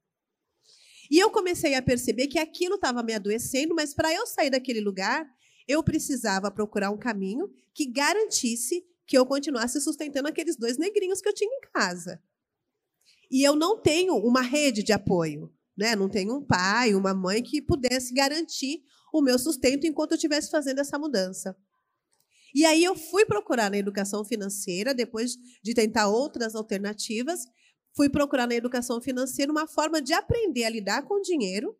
E 1.09 1.19
eu 1.19 1.29
comecei 1.29 1.75
a 1.75 1.81
perceber 1.81 2.27
que 2.27 2.39
aquilo 2.39 2.75
estava 2.75 3.03
me 3.03 3.13
adoecendo, 3.13 3.75
mas 3.75 3.93
para 3.93 4.13
eu 4.13 4.25
sair 4.25 4.49
daquele 4.49 4.81
lugar, 4.81 5.27
eu 5.67 5.83
precisava 5.83 6.51
procurar 6.51 6.91
um 6.91 6.97
caminho 6.97 7.49
que 7.73 7.85
garantisse 7.85 8.85
que 9.07 9.17
eu 9.17 9.25
continuasse 9.25 9.79
sustentando 9.81 10.27
aqueles 10.27 10.55
dois 10.55 10.77
negrinhos 10.77 11.21
que 11.21 11.29
eu 11.29 11.33
tinha 11.33 11.51
em 11.51 11.61
casa. 11.71 12.21
E 13.29 13.43
eu 13.43 13.55
não 13.55 13.79
tenho 13.79 14.15
uma 14.15 14.41
rede 14.41 14.83
de 14.83 14.93
apoio. 14.93 15.53
Né? 15.77 15.95
Não 15.95 16.09
tenho 16.09 16.37
um 16.37 16.45
pai, 16.45 16.95
uma 16.95 17.13
mãe 17.13 17.43
que 17.43 17.61
pudesse 17.61 18.13
garantir 18.13 18.81
o 19.13 19.21
meu 19.21 19.37
sustento 19.37 19.85
enquanto 19.85 20.11
eu 20.11 20.15
estivesse 20.15 20.49
fazendo 20.49 20.79
essa 20.79 20.97
mudança. 20.97 21.55
E 22.53 22.65
aí 22.65 22.83
eu 22.83 22.95
fui 22.95 23.25
procurar 23.25 23.69
na 23.69 23.77
educação 23.77 24.23
financeira, 24.23 24.93
depois 24.93 25.35
de 25.61 25.73
tentar 25.73 26.07
outras 26.07 26.55
alternativas, 26.55 27.41
fui 27.95 28.09
procurar 28.09 28.47
na 28.47 28.55
educação 28.55 29.01
financeira 29.01 29.51
uma 29.51 29.67
forma 29.67 30.01
de 30.01 30.13
aprender 30.13 30.63
a 30.63 30.69
lidar 30.69 31.03
com 31.03 31.15
o 31.15 31.21
dinheiro 31.21 31.77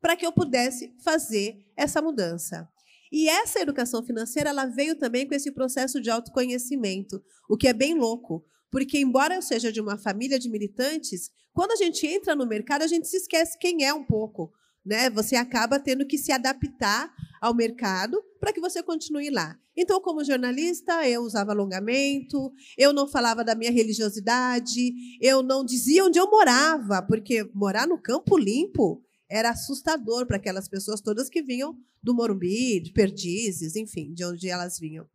para 0.00 0.16
que 0.16 0.26
eu 0.26 0.32
pudesse 0.32 0.94
fazer 1.02 1.64
essa 1.76 2.02
mudança. 2.02 2.68
E 3.12 3.28
essa 3.28 3.60
educação 3.60 4.04
financeira 4.04 4.50
ela 4.50 4.66
veio 4.66 4.96
também 4.96 5.26
com 5.26 5.34
esse 5.34 5.52
processo 5.52 6.00
de 6.00 6.10
autoconhecimento, 6.10 7.22
o 7.48 7.56
que 7.56 7.68
é 7.68 7.72
bem 7.72 7.94
louco, 7.94 8.44
porque, 8.70 8.98
embora 8.98 9.34
eu 9.34 9.42
seja 9.42 9.72
de 9.72 9.80
uma 9.80 9.96
família 9.96 10.38
de 10.38 10.48
militantes, 10.48 11.30
quando 11.52 11.72
a 11.72 11.76
gente 11.76 12.06
entra 12.06 12.34
no 12.34 12.46
mercado, 12.46 12.82
a 12.82 12.86
gente 12.86 13.08
se 13.08 13.16
esquece 13.16 13.58
quem 13.58 13.84
é 13.84 13.92
um 13.92 14.04
pouco. 14.04 14.52
Né? 14.84 15.10
Você 15.10 15.34
acaba 15.34 15.80
tendo 15.80 16.06
que 16.06 16.18
se 16.18 16.30
adaptar 16.30 17.12
ao 17.40 17.54
mercado 17.54 18.22
para 18.38 18.52
que 18.52 18.60
você 18.60 18.82
continue 18.82 19.30
lá. 19.30 19.58
Então, 19.76 20.00
como 20.00 20.24
jornalista, 20.24 21.06
eu 21.08 21.22
usava 21.22 21.52
alongamento, 21.52 22.52
eu 22.78 22.92
não 22.92 23.08
falava 23.08 23.44
da 23.44 23.54
minha 23.54 23.70
religiosidade, 23.70 24.94
eu 25.20 25.42
não 25.42 25.64
dizia 25.64 26.04
onde 26.04 26.18
eu 26.18 26.30
morava, 26.30 27.02
porque 27.02 27.48
morar 27.52 27.86
no 27.86 28.00
Campo 28.00 28.38
Limpo 28.38 29.02
era 29.28 29.50
assustador 29.50 30.26
para 30.26 30.36
aquelas 30.36 30.68
pessoas 30.68 31.00
todas 31.00 31.28
que 31.28 31.42
vinham 31.42 31.76
do 32.02 32.14
Morumbi, 32.14 32.80
de 32.80 32.92
Perdizes, 32.92 33.76
enfim, 33.76 34.14
de 34.14 34.24
onde 34.24 34.48
elas 34.48 34.78
vinham. 34.78 35.06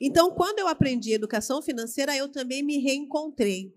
Então, 0.00 0.30
quando 0.30 0.60
eu 0.60 0.68
aprendi 0.68 1.12
educação 1.12 1.60
financeira, 1.60 2.16
eu 2.16 2.28
também 2.28 2.62
me 2.62 2.78
reencontrei. 2.78 3.74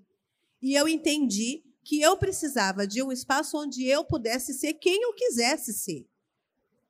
E 0.61 0.75
eu 0.75 0.87
entendi 0.87 1.63
que 1.83 1.99
eu 1.99 2.15
precisava 2.15 2.85
de 2.85 3.01
um 3.01 3.11
espaço 3.11 3.57
onde 3.57 3.85
eu 3.85 4.03
pudesse 4.03 4.53
ser 4.53 4.75
quem 4.75 5.01
eu 5.01 5.13
quisesse 5.13 5.73
ser. 5.73 6.07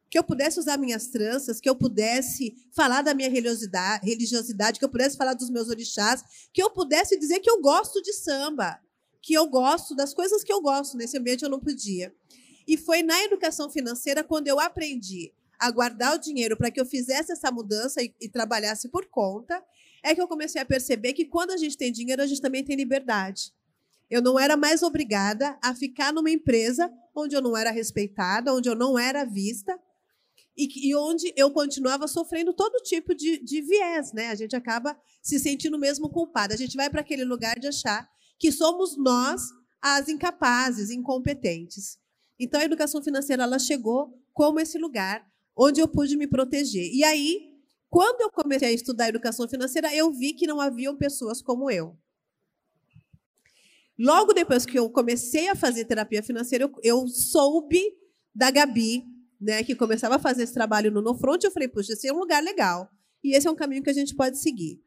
Que 0.10 0.20
eu 0.20 0.24
pudesse 0.24 0.60
usar 0.60 0.78
minhas 0.78 1.08
tranças, 1.08 1.62
que 1.62 1.70
eu 1.70 1.76
pudesse 1.76 2.54
falar 2.74 3.02
da 3.02 3.14
minha 3.14 3.30
religiosidade, 3.30 4.78
que 4.78 4.84
eu 4.84 4.90
pudesse 4.90 5.16
falar 5.16 5.34
dos 5.34 5.50
meus 5.50 5.70
orixás, 5.70 6.22
que 6.52 6.62
eu 6.62 6.70
pudesse 6.70 7.18
dizer 7.18 7.40
que 7.40 7.50
eu 7.50 7.62
gosto 7.62 8.02
de 8.02 8.12
samba, 8.12 8.78
que 9.22 9.34
eu 9.34 9.48
gosto 9.48 9.96
das 9.96 10.14
coisas 10.14 10.44
que 10.44 10.52
eu 10.52 10.62
gosto. 10.62 10.98
Nesse 10.98 11.18
ambiente 11.18 11.44
eu 11.44 11.50
não 11.50 11.62
podia. 11.62 12.14
E 12.68 12.76
foi 12.76 13.02
na 13.02 13.24
educação 13.24 13.70
financeira 13.70 14.22
quando 14.24 14.50
eu 14.50 14.60
aprendi 14.60 15.34
a 15.62 15.70
guardar 15.70 16.16
o 16.16 16.20
dinheiro 16.20 16.58
para 16.58 16.72
que 16.72 16.82
eu 16.82 16.86
fizesse 16.86 17.32
essa 17.32 17.52
mudança 17.52 18.02
e, 18.02 18.12
e 18.20 18.28
trabalhasse 18.28 18.90
por 18.90 19.06
conta, 19.06 19.64
é 20.04 20.16
que 20.16 20.20
eu 20.20 20.28
comecei 20.28 20.60
a 20.60 20.66
perceber 20.66 21.14
que 21.14 21.26
quando 21.26 21.52
a 21.52 21.58
gente 21.58 21.78
tem 21.78 21.92
dinheiro, 21.92 22.20
a 22.20 22.26
gente 22.26 22.42
também 22.42 22.64
tem 22.64 22.76
liberdade. 22.76 23.54
Eu 24.10 24.24
não 24.24 24.40
era 24.40 24.58
mais 24.58 24.82
obrigada 24.82 25.56
a 25.64 25.76
ficar 25.76 26.12
numa 26.12 26.32
empresa 26.32 26.92
onde 27.16 27.36
eu 27.36 27.42
não 27.42 27.56
era 27.56 27.70
respeitada, 27.70 28.52
onde 28.52 28.68
eu 28.68 28.76
não 28.76 28.98
era 28.98 29.24
vista. 29.24 29.80
e, 30.58 30.90
e 30.90 30.96
onde 30.96 31.32
eu 31.38 31.52
continuava 31.52 32.08
sofrendo 32.08 32.54
todo 32.54 32.84
tipo 32.84 33.14
de, 33.14 33.38
de 33.38 33.62
viés, 33.62 34.12
né? 34.14 34.30
A 34.30 34.36
gente 34.36 34.56
acaba 34.56 35.00
se 35.22 35.40
sentindo 35.40 35.78
mesmo 35.78 36.10
culpada. 36.10 36.56
A 36.56 36.58
gente 36.58 36.76
vai 36.76 36.90
para 36.90 37.02
aquele 37.02 37.24
lugar 37.24 37.60
de 37.60 37.68
achar 37.68 38.10
que 38.40 38.52
somos 38.52 38.98
nós 38.98 39.44
as 39.80 40.10
incapazes, 40.10 40.90
incompetentes. 40.90 42.00
Então 42.40 42.60
a 42.60 42.66
educação 42.66 43.02
financeira 43.04 43.44
ela 43.44 43.60
chegou 43.60 44.20
como 44.34 44.60
esse 44.60 44.78
lugar 44.78 45.31
onde 45.56 45.82
eu 45.82 45.88
pude 45.88 46.16
me 46.18 46.28
proteger. 46.28 46.90
E 46.94 47.04
aí, 47.04 47.52
quando 47.90 48.22
eu 48.22 48.32
comecei 48.32 48.70
a 48.70 48.72
estudar 48.72 49.10
educação 49.10 49.48
financeira, 49.48 49.94
eu 49.94 50.12
vi 50.12 50.34
que 50.34 50.48
não 50.48 50.60
haviam 50.62 50.96
pessoas 50.98 51.42
como 51.42 51.70
eu. 51.70 51.98
Logo 54.00 54.34
depois 54.34 54.66
que 54.66 54.80
eu 54.80 54.90
comecei 54.90 55.50
a 55.50 55.56
fazer 55.56 55.86
terapia 55.86 56.24
financeira, 56.24 56.72
eu, 56.82 57.08
soube 57.08 57.82
da 58.34 58.50
Gabi, 58.50 59.04
né, 59.40 59.64
que 59.64 59.76
começava 59.76 60.16
a 60.16 60.20
fazer 60.20 60.44
esse 60.44 60.54
trabalho 60.54 60.90
no 60.90 61.02
No 61.02 61.16
Front, 61.16 61.44
eu 61.44 61.52
falei, 61.52 61.68
puxa, 61.68 61.94
esse 61.94 62.08
é 62.08 62.14
um 62.14 62.20
lugar 62.20 62.42
legal. 62.42 62.90
E 63.24 63.36
esse 63.36 63.48
é 63.48 63.52
um 63.52 63.56
caminho 63.56 63.84
que 63.84 63.90
a 63.90 63.94
gente 63.94 64.16
pode 64.16 64.40
seguir. 64.40 64.82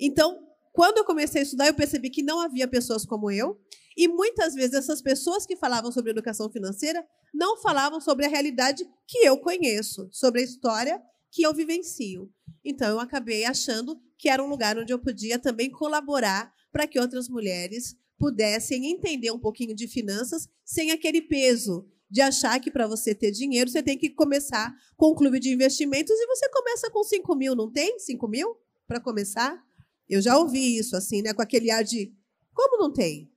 Então, 0.00 0.38
quando 0.72 0.98
eu 0.98 1.04
comecei 1.04 1.40
a 1.40 1.44
estudar, 1.44 1.66
eu 1.66 1.74
percebi 1.74 2.08
que 2.08 2.22
não 2.22 2.40
havia 2.40 2.66
pessoas 2.66 3.04
como 3.04 3.30
eu, 3.30 3.60
e 3.96 4.08
muitas 4.08 4.54
vezes 4.54 4.74
essas 4.74 5.00
pessoas 5.00 5.46
que 5.46 5.56
falavam 5.56 5.92
sobre 5.92 6.10
educação 6.10 6.50
financeira 6.50 7.04
não 7.32 7.56
falavam 7.56 8.00
sobre 8.00 8.26
a 8.26 8.28
realidade 8.28 8.84
que 9.06 9.18
eu 9.18 9.38
conheço, 9.38 10.08
sobre 10.10 10.40
a 10.40 10.44
história 10.44 11.00
que 11.30 11.42
eu 11.42 11.52
vivencio. 11.52 12.30
Então 12.64 12.88
eu 12.88 13.00
acabei 13.00 13.44
achando 13.44 14.00
que 14.16 14.28
era 14.28 14.42
um 14.42 14.48
lugar 14.48 14.78
onde 14.78 14.92
eu 14.92 14.98
podia 14.98 15.38
também 15.38 15.70
colaborar 15.70 16.52
para 16.72 16.86
que 16.86 16.98
outras 16.98 17.28
mulheres 17.28 17.96
pudessem 18.18 18.86
entender 18.86 19.30
um 19.30 19.38
pouquinho 19.38 19.74
de 19.74 19.88
finanças 19.88 20.48
sem 20.64 20.90
aquele 20.92 21.20
peso 21.20 21.88
de 22.10 22.20
achar 22.20 22.60
que 22.60 22.70
para 22.70 22.86
você 22.86 23.14
ter 23.14 23.32
dinheiro 23.32 23.68
você 23.68 23.82
tem 23.82 23.98
que 23.98 24.10
começar 24.10 24.72
com 24.96 25.10
um 25.10 25.14
clube 25.14 25.40
de 25.40 25.50
investimentos 25.50 26.14
e 26.14 26.26
você 26.26 26.48
começa 26.48 26.90
com 26.90 27.02
5 27.02 27.34
mil, 27.34 27.56
não 27.56 27.70
tem? 27.70 27.98
5 27.98 28.28
mil 28.28 28.56
para 28.86 29.00
começar? 29.00 29.60
Eu 30.08 30.22
já 30.22 30.38
ouvi 30.38 30.78
isso 30.78 30.96
assim, 30.96 31.22
né? 31.22 31.34
Com 31.34 31.42
aquele 31.42 31.70
ar 31.70 31.82
de 31.82 32.14
como 32.52 32.78
não 32.78 32.92
tem? 32.92 33.33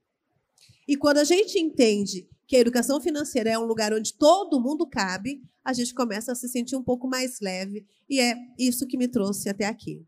E 0.87 0.95
quando 0.95 1.17
a 1.17 1.23
gente 1.23 1.59
entende 1.59 2.27
que 2.47 2.55
a 2.55 2.59
educação 2.59 3.01
financeira 3.01 3.49
é 3.49 3.59
um 3.59 3.65
lugar 3.65 3.93
onde 3.93 4.13
todo 4.13 4.61
mundo 4.61 4.87
cabe, 4.87 5.43
a 5.63 5.73
gente 5.73 5.93
começa 5.93 6.31
a 6.31 6.35
se 6.35 6.47
sentir 6.47 6.77
um 6.77 6.83
pouco 6.83 7.07
mais 7.07 7.41
leve. 7.41 7.85
E 8.09 8.21
é 8.21 8.35
isso 8.57 8.87
que 8.87 8.97
me 8.97 9.07
trouxe 9.07 9.49
até 9.49 9.65
aqui. 9.65 10.05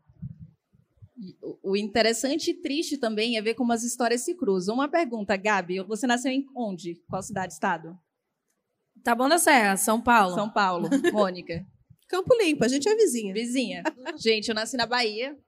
O 1.62 1.76
interessante 1.76 2.50
e 2.50 2.54
triste 2.54 2.96
também 2.96 3.36
é 3.36 3.42
ver 3.42 3.54
como 3.54 3.72
as 3.72 3.84
histórias 3.84 4.22
se 4.22 4.34
cruzam. 4.34 4.76
Uma 4.76 4.88
pergunta, 4.88 5.36
Gabi, 5.36 5.80
você 5.80 6.06
nasceu 6.06 6.32
em 6.32 6.46
onde? 6.56 6.94
Qual 7.08 7.22
cidade, 7.22 7.52
estado? 7.52 7.94
Tá 9.04 9.14
bom 9.14 9.28
da 9.28 9.38
Serra, 9.38 9.76
São 9.76 10.00
Paulo. 10.00 10.34
São 10.34 10.50
Paulo. 10.50 10.88
Mônica. 11.12 11.66
Campo 12.08 12.34
Limpo, 12.34 12.64
a 12.64 12.68
gente 12.68 12.88
é 12.88 12.96
vizinha. 12.96 13.34
Vizinha. 13.34 13.82
Gente, 14.16 14.48
eu 14.48 14.54
nasci 14.54 14.76
na 14.76 14.86
Bahia, 14.86 15.38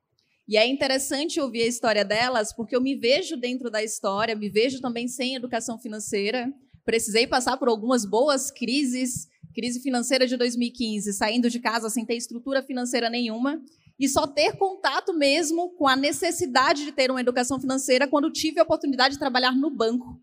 e 0.53 0.57
é 0.59 0.67
interessante 0.67 1.41
ouvir 1.41 1.63
a 1.63 1.67
história 1.67 2.05
delas, 2.05 2.53
porque 2.53 2.77
eu 2.77 2.81
me 2.83 2.95
vejo 2.95 3.39
dentro 3.39 3.71
da 3.71 3.83
história, 3.83 4.37
me 4.37 4.51
vejo 4.51 4.83
também 4.83 5.09
sem 5.09 5.35
educação 5.35 5.79
financeira. 5.79 6.53
Precisei 6.85 7.27
passar 7.27 7.57
por 7.57 7.69
algumas 7.69 8.05
boas 8.05 8.51
crises, 8.51 9.29
crise 9.55 9.81
financeira 9.81 10.27
de 10.27 10.37
2015, 10.37 11.11
saindo 11.15 11.49
de 11.49 11.59
casa 11.59 11.89
sem 11.89 12.05
ter 12.05 12.17
estrutura 12.17 12.63
financeira 12.63 13.09
nenhuma, 13.09 13.63
e 13.99 14.07
só 14.07 14.27
ter 14.27 14.59
contato 14.59 15.15
mesmo 15.15 15.71
com 15.71 15.89
a 15.89 15.97
necessidade 15.97 16.85
de 16.85 16.93
ter 16.93 17.11
uma 17.11 17.23
educação 17.23 17.59
financeira 17.59 18.07
quando 18.07 18.31
tive 18.31 18.61
a 18.61 18.63
oportunidade 18.63 19.15
de 19.15 19.19
trabalhar 19.19 19.53
no 19.53 19.71
banco. 19.71 20.21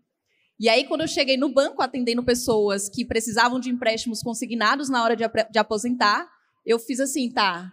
E 0.60 0.68
aí, 0.68 0.84
quando 0.84 1.00
eu 1.00 1.08
cheguei 1.08 1.36
no 1.36 1.52
banco 1.52 1.82
atendendo 1.82 2.22
pessoas 2.22 2.88
que 2.88 3.04
precisavam 3.04 3.58
de 3.58 3.68
empréstimos 3.68 4.22
consignados 4.22 4.88
na 4.88 5.02
hora 5.02 5.16
de, 5.16 5.58
aposentar, 5.58 6.30
eu 6.64 6.78
fiz 6.78 7.00
assim, 7.00 7.32
tá, 7.32 7.72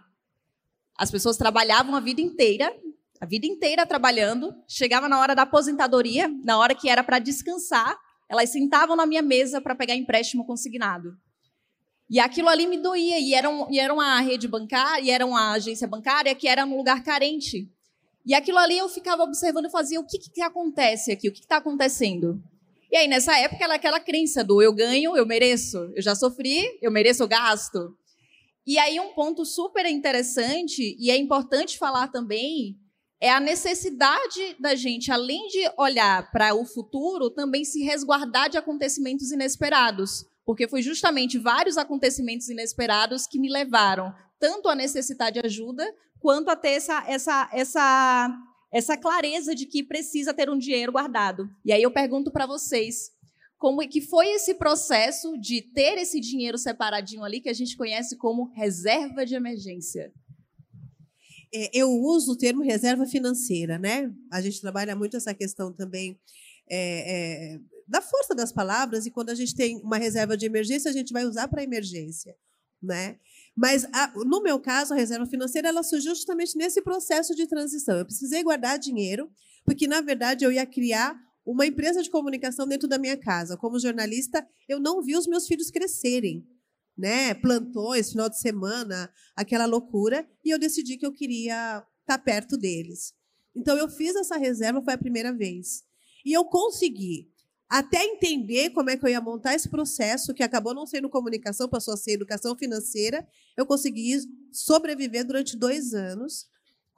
as 0.98 1.12
pessoas 1.12 1.36
trabalhavam 1.36 1.94
a 1.94 2.00
vida 2.00 2.20
inteira, 2.20 2.76
a 3.20 3.24
vida 3.24 3.46
inteira 3.46 3.86
trabalhando, 3.86 4.52
chegava 4.66 5.08
na 5.08 5.20
hora 5.20 5.34
da 5.34 5.42
aposentadoria, 5.42 6.28
na 6.44 6.58
hora 6.58 6.74
que 6.74 6.88
era 6.88 7.04
para 7.04 7.20
descansar, 7.20 7.96
elas 8.28 8.50
sentavam 8.50 8.96
na 8.96 9.06
minha 9.06 9.22
mesa 9.22 9.60
para 9.60 9.76
pegar 9.76 9.94
empréstimo 9.94 10.44
consignado. 10.44 11.16
E 12.10 12.18
aquilo 12.18 12.48
ali 12.48 12.66
me 12.66 12.78
doía, 12.78 13.18
e 13.18 13.32
era, 13.34 13.48
um, 13.48 13.70
e 13.70 13.78
era 13.78 13.92
uma 13.94 14.20
rede 14.20 14.48
bancária, 14.48 15.04
e 15.04 15.10
era 15.10 15.24
uma 15.24 15.52
agência 15.52 15.86
bancária 15.86 16.34
que 16.34 16.48
era 16.48 16.66
num 16.66 16.76
lugar 16.76 17.02
carente. 17.02 17.70
E 18.26 18.34
aquilo 18.34 18.58
ali 18.58 18.76
eu 18.76 18.88
ficava 18.88 19.22
observando 19.22 19.66
e 19.66 19.70
fazia, 19.70 20.00
o 20.00 20.06
que, 20.06 20.18
que 20.18 20.42
acontece 20.42 21.12
aqui? 21.12 21.28
O 21.28 21.32
que 21.32 21.40
está 21.40 21.58
acontecendo? 21.58 22.42
E 22.90 22.96
aí, 22.96 23.06
nessa 23.06 23.38
época, 23.38 23.64
era 23.64 23.74
aquela 23.74 24.00
crença 24.00 24.42
do 24.42 24.62
eu 24.62 24.72
ganho, 24.72 25.16
eu 25.16 25.26
mereço. 25.26 25.78
Eu 25.94 26.02
já 26.02 26.14
sofri, 26.14 26.78
eu 26.80 26.90
mereço, 26.90 27.22
eu 27.22 27.28
gasto. 27.28 27.94
E 28.68 28.78
aí 28.78 29.00
um 29.00 29.14
ponto 29.14 29.46
super 29.46 29.86
interessante 29.86 30.94
e 31.00 31.10
é 31.10 31.16
importante 31.16 31.78
falar 31.78 32.08
também 32.08 32.76
é 33.18 33.30
a 33.30 33.40
necessidade 33.40 34.56
da 34.60 34.74
gente, 34.74 35.10
além 35.10 35.48
de 35.48 35.72
olhar 35.78 36.30
para 36.30 36.54
o 36.54 36.66
futuro, 36.66 37.30
também 37.30 37.64
se 37.64 37.82
resguardar 37.82 38.50
de 38.50 38.58
acontecimentos 38.58 39.32
inesperados, 39.32 40.26
porque 40.44 40.68
foi 40.68 40.82
justamente 40.82 41.38
vários 41.38 41.78
acontecimentos 41.78 42.50
inesperados 42.50 43.26
que 43.26 43.38
me 43.38 43.50
levaram 43.50 44.14
tanto 44.38 44.68
a 44.68 44.74
necessitar 44.74 45.32
de 45.32 45.40
ajuda 45.42 45.90
quanto 46.20 46.50
a 46.50 46.54
ter 46.54 46.72
essa, 46.72 47.02
essa, 47.08 47.48
essa, 47.50 48.38
essa 48.70 48.96
clareza 48.98 49.54
de 49.54 49.64
que 49.64 49.82
precisa 49.82 50.34
ter 50.34 50.50
um 50.50 50.58
dinheiro 50.58 50.92
guardado. 50.92 51.48
E 51.64 51.72
aí 51.72 51.82
eu 51.82 51.90
pergunto 51.90 52.30
para 52.30 52.44
vocês, 52.44 53.12
como 53.58 53.82
é 53.82 53.88
que 53.88 54.00
foi 54.00 54.28
esse 54.28 54.54
processo 54.54 55.36
de 55.36 55.60
ter 55.60 55.98
esse 55.98 56.20
dinheiro 56.20 56.56
separadinho 56.56 57.24
ali 57.24 57.40
que 57.40 57.48
a 57.48 57.54
gente 57.54 57.76
conhece 57.76 58.16
como 58.16 58.52
reserva 58.52 59.26
de 59.26 59.34
emergência? 59.34 60.12
É, 61.52 61.70
eu 61.72 61.90
uso 61.90 62.32
o 62.32 62.36
termo 62.36 62.62
reserva 62.62 63.04
financeira, 63.04 63.78
né? 63.78 64.12
A 64.30 64.40
gente 64.40 64.60
trabalha 64.60 64.94
muito 64.94 65.16
essa 65.16 65.34
questão 65.34 65.72
também 65.72 66.18
é, 66.70 67.54
é, 67.54 67.60
da 67.86 68.00
força 68.00 68.34
das 68.34 68.52
palavras 68.52 69.06
e 69.06 69.10
quando 69.10 69.30
a 69.30 69.34
gente 69.34 69.54
tem 69.54 69.76
uma 69.78 69.96
reserva 69.96 70.36
de 70.36 70.46
emergência 70.46 70.90
a 70.90 70.94
gente 70.94 71.12
vai 71.12 71.24
usar 71.24 71.48
para 71.48 71.62
emergência, 71.62 72.36
né? 72.80 73.18
Mas 73.56 73.86
a, 73.92 74.12
no 74.24 74.40
meu 74.40 74.60
caso 74.60 74.94
a 74.94 74.96
reserva 74.96 75.26
financeira 75.26 75.68
ela 75.68 75.82
surgiu 75.82 76.14
justamente 76.14 76.56
nesse 76.56 76.80
processo 76.80 77.34
de 77.34 77.46
transição. 77.48 77.96
Eu 77.96 78.04
precisei 78.04 78.42
guardar 78.44 78.78
dinheiro 78.78 79.28
porque 79.64 79.88
na 79.88 80.00
verdade 80.00 80.44
eu 80.44 80.52
ia 80.52 80.66
criar 80.66 81.18
uma 81.50 81.64
empresa 81.64 82.02
de 82.02 82.10
comunicação 82.10 82.68
dentro 82.68 82.86
da 82.86 82.98
minha 82.98 83.16
casa. 83.16 83.56
Como 83.56 83.78
jornalista, 83.78 84.46
eu 84.68 84.78
não 84.78 85.02
vi 85.02 85.16
os 85.16 85.26
meus 85.26 85.46
filhos 85.46 85.70
crescerem, 85.70 86.46
né? 86.96 87.32
Plantões, 87.32 88.10
final 88.10 88.28
de 88.28 88.38
semana, 88.38 89.10
aquela 89.34 89.64
loucura, 89.64 90.28
e 90.44 90.50
eu 90.50 90.58
decidi 90.58 90.98
que 90.98 91.06
eu 91.06 91.12
queria 91.12 91.82
estar 92.00 92.18
perto 92.18 92.58
deles. 92.58 93.14
Então 93.56 93.78
eu 93.78 93.88
fiz 93.88 94.14
essa 94.14 94.36
reserva, 94.36 94.82
foi 94.82 94.92
a 94.92 94.98
primeira 94.98 95.32
vez. 95.32 95.84
E 96.22 96.34
eu 96.34 96.44
consegui 96.44 97.30
até 97.66 98.04
entender 98.04 98.70
como 98.70 98.90
é 98.90 98.96
que 98.98 99.04
eu 99.06 99.10
ia 99.10 99.20
montar 99.20 99.54
esse 99.54 99.70
processo, 99.70 100.34
que 100.34 100.42
acabou 100.42 100.74
não 100.74 100.86
sendo 100.86 101.08
comunicação, 101.08 101.66
passou 101.66 101.94
a 101.94 101.96
ser 101.96 102.12
educação 102.12 102.56
financeira, 102.56 103.26
eu 103.56 103.64
consegui 103.64 104.18
sobreviver 104.52 105.26
durante 105.26 105.56
dois 105.56 105.94
anos 105.94 106.46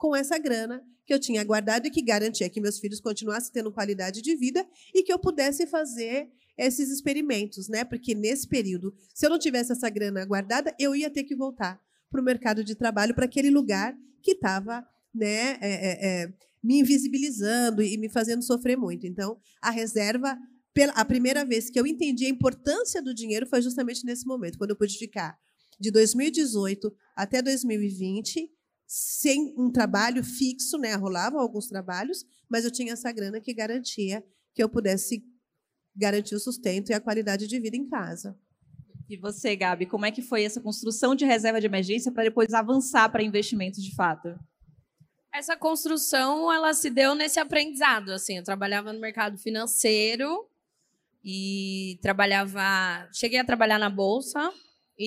com 0.01 0.15
essa 0.15 0.35
grana 0.39 0.83
que 1.05 1.13
eu 1.13 1.19
tinha 1.19 1.43
guardado 1.43 1.85
e 1.85 1.91
que 1.91 2.01
garantia 2.01 2.49
que 2.49 2.59
meus 2.59 2.79
filhos 2.79 2.99
continuassem 2.99 3.53
tendo 3.53 3.71
qualidade 3.71 4.19
de 4.19 4.35
vida 4.35 4.67
e 4.95 5.03
que 5.03 5.13
eu 5.13 5.19
pudesse 5.19 5.67
fazer 5.67 6.27
esses 6.57 6.89
experimentos, 6.89 7.69
né? 7.69 7.83
Porque 7.83 8.15
nesse 8.15 8.47
período, 8.47 8.95
se 9.13 9.27
eu 9.27 9.29
não 9.29 9.37
tivesse 9.37 9.71
essa 9.71 9.87
grana 9.91 10.25
guardada, 10.25 10.75
eu 10.79 10.95
ia 10.95 11.07
ter 11.07 11.23
que 11.23 11.35
voltar 11.35 11.79
para 12.09 12.19
o 12.19 12.23
mercado 12.23 12.63
de 12.63 12.73
trabalho, 12.73 13.13
para 13.13 13.25
aquele 13.25 13.51
lugar 13.51 13.95
que 14.23 14.31
estava, 14.31 14.83
né? 15.13 15.59
É, 15.61 15.69
é, 15.69 16.23
é, 16.23 16.33
me 16.63 16.79
invisibilizando 16.79 17.83
e 17.83 17.95
me 17.95 18.09
fazendo 18.09 18.41
sofrer 18.41 18.75
muito. 18.75 19.05
Então, 19.05 19.39
a 19.61 19.69
reserva, 19.69 20.35
a 20.95 21.05
primeira 21.05 21.45
vez 21.45 21.69
que 21.69 21.79
eu 21.79 21.85
entendi 21.85 22.25
a 22.25 22.29
importância 22.29 23.03
do 23.03 23.13
dinheiro 23.13 23.45
foi 23.45 23.61
justamente 23.61 24.03
nesse 24.03 24.25
momento, 24.25 24.57
quando 24.57 24.71
eu 24.71 24.75
pude 24.75 24.97
ficar 24.97 25.37
de 25.79 25.91
2018 25.91 26.91
até 27.15 27.39
2020 27.39 28.49
sem 28.93 29.55
um 29.57 29.71
trabalho 29.71 30.21
fixo, 30.21 30.77
né? 30.77 30.93
Rolavam 30.95 31.39
alguns 31.39 31.67
trabalhos, 31.67 32.25
mas 32.49 32.65
eu 32.65 32.71
tinha 32.71 32.91
essa 32.91 33.09
grana 33.09 33.39
que 33.39 33.53
garantia 33.53 34.21
que 34.53 34.61
eu 34.61 34.67
pudesse 34.67 35.23
garantir 35.95 36.35
o 36.35 36.39
sustento 36.41 36.89
e 36.89 36.93
a 36.93 36.99
qualidade 36.99 37.47
de 37.47 37.57
vida 37.57 37.77
em 37.77 37.87
casa. 37.87 38.37
E 39.07 39.15
você, 39.15 39.55
Gabi, 39.55 39.85
como 39.85 40.05
é 40.05 40.11
que 40.11 40.21
foi 40.21 40.43
essa 40.43 40.59
construção 40.59 41.15
de 41.15 41.23
reserva 41.23 41.61
de 41.61 41.67
emergência 41.67 42.11
para 42.11 42.23
depois 42.23 42.53
avançar 42.53 43.07
para 43.09 43.23
investimentos 43.23 43.81
de 43.81 43.95
fato? 43.95 44.37
Essa 45.33 45.55
construção, 45.55 46.51
ela 46.51 46.73
se 46.73 46.89
deu 46.89 47.15
nesse 47.15 47.39
aprendizado, 47.39 48.11
assim, 48.11 48.39
eu 48.39 48.43
trabalhava 48.43 48.91
no 48.91 48.99
mercado 48.99 49.37
financeiro 49.37 50.49
e 51.23 51.97
trabalhava, 52.01 53.07
cheguei 53.13 53.39
a 53.39 53.45
trabalhar 53.45 53.79
na 53.79 53.89
bolsa, 53.89 54.51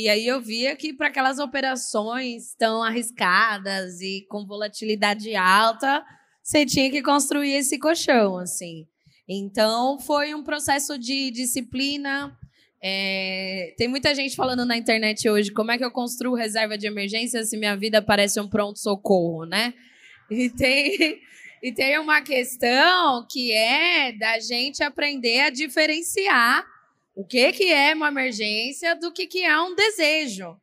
e 0.02 0.08
aí 0.08 0.26
eu 0.26 0.40
via 0.40 0.74
que 0.76 0.92
para 0.92 1.08
aquelas 1.08 1.38
operações 1.38 2.54
tão 2.58 2.82
arriscadas 2.82 4.00
e 4.00 4.26
com 4.28 4.44
volatilidade 4.46 5.34
alta, 5.36 6.04
você 6.42 6.66
tinha 6.66 6.90
que 6.90 7.02
construir 7.02 7.52
esse 7.52 7.78
colchão, 7.78 8.38
assim. 8.38 8.86
Então 9.28 9.98
foi 10.00 10.34
um 10.34 10.42
processo 10.42 10.98
de 10.98 11.30
disciplina, 11.30 12.36
É, 12.86 13.72
tem 13.78 13.88
muita 13.88 14.14
gente 14.14 14.36
falando 14.36 14.66
na 14.66 14.76
internet 14.76 15.26
hoje 15.26 15.50
como 15.50 15.70
é 15.70 15.78
que 15.78 15.84
eu 15.84 15.90
construo 15.90 16.34
reserva 16.34 16.76
de 16.76 16.86
emergência 16.86 17.42
se 17.42 17.56
minha 17.56 17.74
vida 17.74 18.02
parece 18.02 18.38
um 18.38 18.46
pronto-socorro, 18.46 19.46
né? 19.46 19.72
E 20.30 20.50
tem, 20.50 21.18
e 21.62 21.72
tem 21.72 21.98
uma 21.98 22.20
questão 22.20 23.26
que 23.26 23.52
é 23.52 24.12
da 24.12 24.38
gente 24.38 24.82
aprender 24.82 25.40
a 25.40 25.50
diferenciar 25.50 26.62
o 27.14 27.24
que, 27.24 27.52
que 27.52 27.72
é 27.72 27.94
uma 27.94 28.08
emergência 28.08 28.96
do 28.96 29.12
que, 29.12 29.26
que 29.26 29.42
é 29.42 29.60
um 29.60 29.74
desejo. 29.74 30.56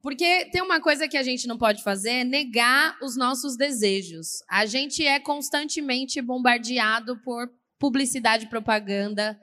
Porque 0.00 0.44
tem 0.52 0.62
uma 0.62 0.80
coisa 0.80 1.08
que 1.08 1.16
a 1.16 1.22
gente 1.22 1.48
não 1.48 1.58
pode 1.58 1.82
fazer, 1.82 2.10
é 2.10 2.24
negar 2.24 2.96
os 3.02 3.16
nossos 3.16 3.56
desejos. 3.56 4.42
A 4.48 4.64
gente 4.64 5.04
é 5.04 5.18
constantemente 5.18 6.22
bombardeado 6.22 7.18
por 7.18 7.50
publicidade 7.78 8.44
e 8.44 8.48
propaganda. 8.48 9.38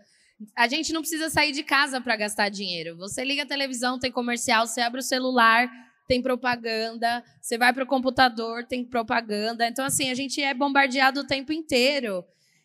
A 0.56 0.68
gente 0.68 0.94
não 0.94 1.02
precisa 1.02 1.30
sair 1.30 1.52
de 1.52 1.62
casa 1.62 2.00
para 2.00 2.16
gastar 2.16 2.50
dinheiro. 2.50 2.96
Você 2.98 3.24
liga 3.24 3.44
a 3.44 3.46
televisão, 3.48 4.00
tem 4.00 4.12
comercial, 4.12 4.66
você 4.66 4.80
abre 4.80 5.02
o 5.02 5.04
celular, 5.04 5.70
tem 6.08 6.22
propaganda, 6.22 7.24
você 7.42 7.58
vai 7.58 7.74
para 7.74 7.84
o 7.84 7.88
computador, 7.88 8.64
tem 8.64 8.84
propaganda. 8.84 9.68
Então, 9.68 9.84
assim, 9.84 10.10
a 10.10 10.16
gente 10.16 10.42
é 10.42 10.54
bombardeado 10.54 11.22
o 11.22 11.28
tempo 11.28 11.52
inteiro. 11.52 12.24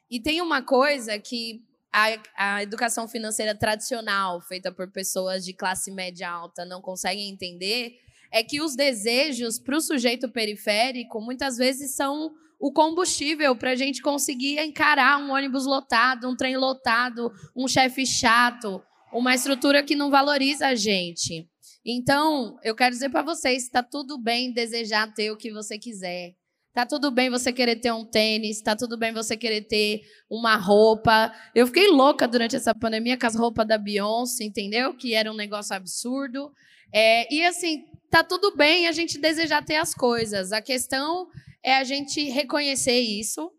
E 0.09 0.21
tem 0.21 0.41
uma 0.41 0.63
coisa 0.63 1.19
que 1.19 1.63
a, 1.93 2.19
a 2.37 2.63
educação 2.63 3.09
financeira 3.09 3.55
tradicional, 3.55 4.41
feita 4.41 4.73
por 4.73 4.91
pessoas 4.91 5.45
de 5.45 5.53
classe 5.53 5.91
média 5.91 6.31
alta, 6.31 6.65
não 6.65 6.81
conseguem 6.81 7.29
entender, 7.31 7.97
é 8.33 8.43
que 8.43 8.61
os 8.61 8.77
desejos 8.77 9.59
para 9.59 9.77
o 9.77 9.81
sujeito 9.81 10.29
periférico 10.29 11.21
muitas 11.21 11.57
vezes 11.57 11.95
são 11.95 12.33
o 12.61 12.73
combustível 12.73 13.57
para 13.57 13.71
a 13.71 13.77
gente 13.77 14.03
conseguir 14.03 14.59
encarar 14.61 15.19
um 15.19 15.33
ônibus 15.33 15.65
lotado, 15.65 16.29
um 16.29 16.37
trem 16.37 16.57
lotado, 16.57 17.33
um 17.57 17.67
chefe 17.67 18.07
chato, 18.07 18.83
uma 19.13 19.35
estrutura 19.35 19.83
que 19.83 19.97
não 19.97 20.11
valoriza 20.11 20.69
a 20.69 20.75
gente. 20.75 21.49
Então, 21.85 22.59
eu 22.63 22.75
quero 22.75 22.91
dizer 22.91 23.09
para 23.09 23.23
vocês, 23.23 23.65
está 23.65 23.83
tudo 23.83 24.19
bem 24.19 24.53
desejar 24.53 25.13
ter 25.15 25.31
o 25.31 25.37
que 25.37 25.51
você 25.51 25.79
quiser. 25.79 26.35
Tá 26.73 26.87
tudo 26.87 27.11
bem 27.11 27.29
você 27.29 27.53
querer 27.53 27.77
ter 27.77 27.93
um 27.93 28.05
tênis, 28.05 28.63
tá 28.63 28.77
tudo 28.77 28.97
bem 28.97 29.13
você 29.13 29.37
querer 29.37 29.63
ter 29.63 30.03
uma 30.31 30.57
roupa. 30.57 31.35
Eu 31.53 31.67
fiquei 31.67 31.89
louca 31.89 32.29
durante 32.29 32.55
essa 32.55 32.73
pandemia 32.73 33.19
com 33.19 33.27
as 33.27 33.35
roupas 33.35 33.67
da 33.67 33.77
Beyoncé, 33.77 34.45
entendeu? 34.45 34.95
Que 34.97 35.15
era 35.15 35.31
um 35.31 35.37
negócio 35.37 35.75
absurdo. 35.75 36.53
É, 36.93 37.33
e 37.33 37.45
assim, 37.45 37.85
tá 38.09 38.23
tudo 38.23 38.57
bem 38.57 38.87
a 38.87 38.93
gente 38.93 39.19
desejar 39.19 39.65
ter 39.65 39.77
as 39.77 39.93
coisas. 39.93 40.53
A 40.53 40.63
questão 40.63 41.29
é 41.63 41.75
a 41.75 41.83
gente 41.83 42.23
reconhecer 42.31 43.01
isso 43.01 43.51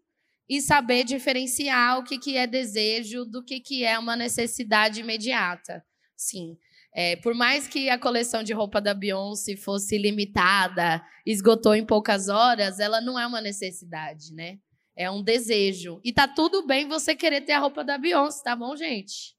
e 0.47 0.61
saber 0.61 1.03
diferenciar 1.03 1.99
o 1.99 2.03
que, 2.03 2.17
que 2.17 2.37
é 2.37 2.47
desejo 2.47 3.25
do 3.25 3.43
que, 3.43 3.59
que 3.59 3.83
é 3.83 3.99
uma 3.99 4.15
necessidade 4.15 5.01
imediata. 5.01 5.83
Sim. 6.15 6.57
É, 6.93 7.15
por 7.15 7.33
mais 7.33 7.67
que 7.67 7.89
a 7.89 7.97
coleção 7.97 8.43
de 8.43 8.51
roupa 8.53 8.81
da 8.81 8.93
Beyoncé 8.93 9.55
fosse 9.55 9.97
limitada, 9.97 11.01
esgotou 11.25 11.73
em 11.73 11.85
poucas 11.85 12.27
horas, 12.27 12.79
ela 12.79 12.99
não 12.99 13.17
é 13.17 13.25
uma 13.25 13.39
necessidade, 13.39 14.33
né? 14.33 14.59
É 14.95 15.09
um 15.09 15.23
desejo. 15.23 16.01
E 16.03 16.11
tá 16.11 16.27
tudo 16.27 16.67
bem 16.67 16.87
você 16.87 17.15
querer 17.15 17.41
ter 17.41 17.53
a 17.53 17.59
roupa 17.59 17.83
da 17.83 17.97
Beyoncé, 17.97 18.43
tá 18.43 18.55
bom, 18.55 18.75
gente? 18.75 19.35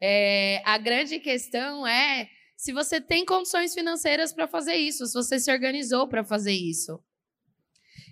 É, 0.00 0.62
a 0.64 0.78
grande 0.78 1.18
questão 1.18 1.86
é 1.86 2.28
se 2.56 2.72
você 2.72 3.00
tem 3.00 3.24
condições 3.24 3.74
financeiras 3.74 4.32
para 4.32 4.46
fazer 4.46 4.74
isso, 4.74 5.06
se 5.06 5.14
você 5.14 5.38
se 5.40 5.50
organizou 5.50 6.08
para 6.08 6.22
fazer 6.24 6.52
isso. 6.52 7.02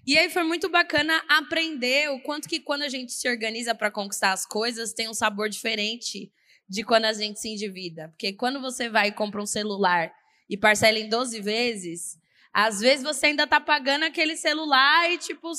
E 0.04 0.18
aí 0.18 0.28
foi 0.28 0.42
muito 0.42 0.68
bacana 0.68 1.22
aprender 1.28 2.10
o 2.10 2.20
quanto 2.20 2.48
que 2.48 2.58
quando 2.58 2.82
a 2.82 2.88
gente 2.88 3.12
se 3.12 3.28
organiza 3.28 3.74
para 3.74 3.90
conquistar 3.90 4.32
as 4.32 4.44
coisas 4.44 4.92
tem 4.92 5.08
um 5.08 5.14
sabor 5.14 5.48
diferente 5.48 6.32
de 6.69 6.85
quando 6.85 7.04
a 7.04 7.12
gente 7.12 7.40
se 7.40 7.49
endivida. 7.49 8.09
Porque 8.09 8.33
quando 8.33 8.61
você 8.61 8.88
vai 8.88 9.09
e 9.09 9.12
compra 9.12 9.42
um 9.42 9.47
celular 9.47 10.12
e 10.49 10.57
parcela 10.57 10.99
em 10.99 11.09
12 11.09 11.40
vezes, 11.40 12.19
às 12.52 12.81
vezes 12.81 13.02
você 13.02 13.26
ainda 13.26 13.45
está 13.45 13.61
pagando 13.61 14.04
aquele 14.04 14.37
celular 14.37 15.11
e, 15.11 15.19
tipo, 15.19 15.50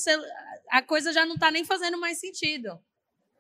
a 0.70 0.82
coisa 0.82 1.12
já 1.12 1.26
não 1.26 1.36
está 1.36 1.50
nem 1.50 1.66
fazendo 1.66 2.00
mais 2.00 2.20
sentido, 2.20 2.80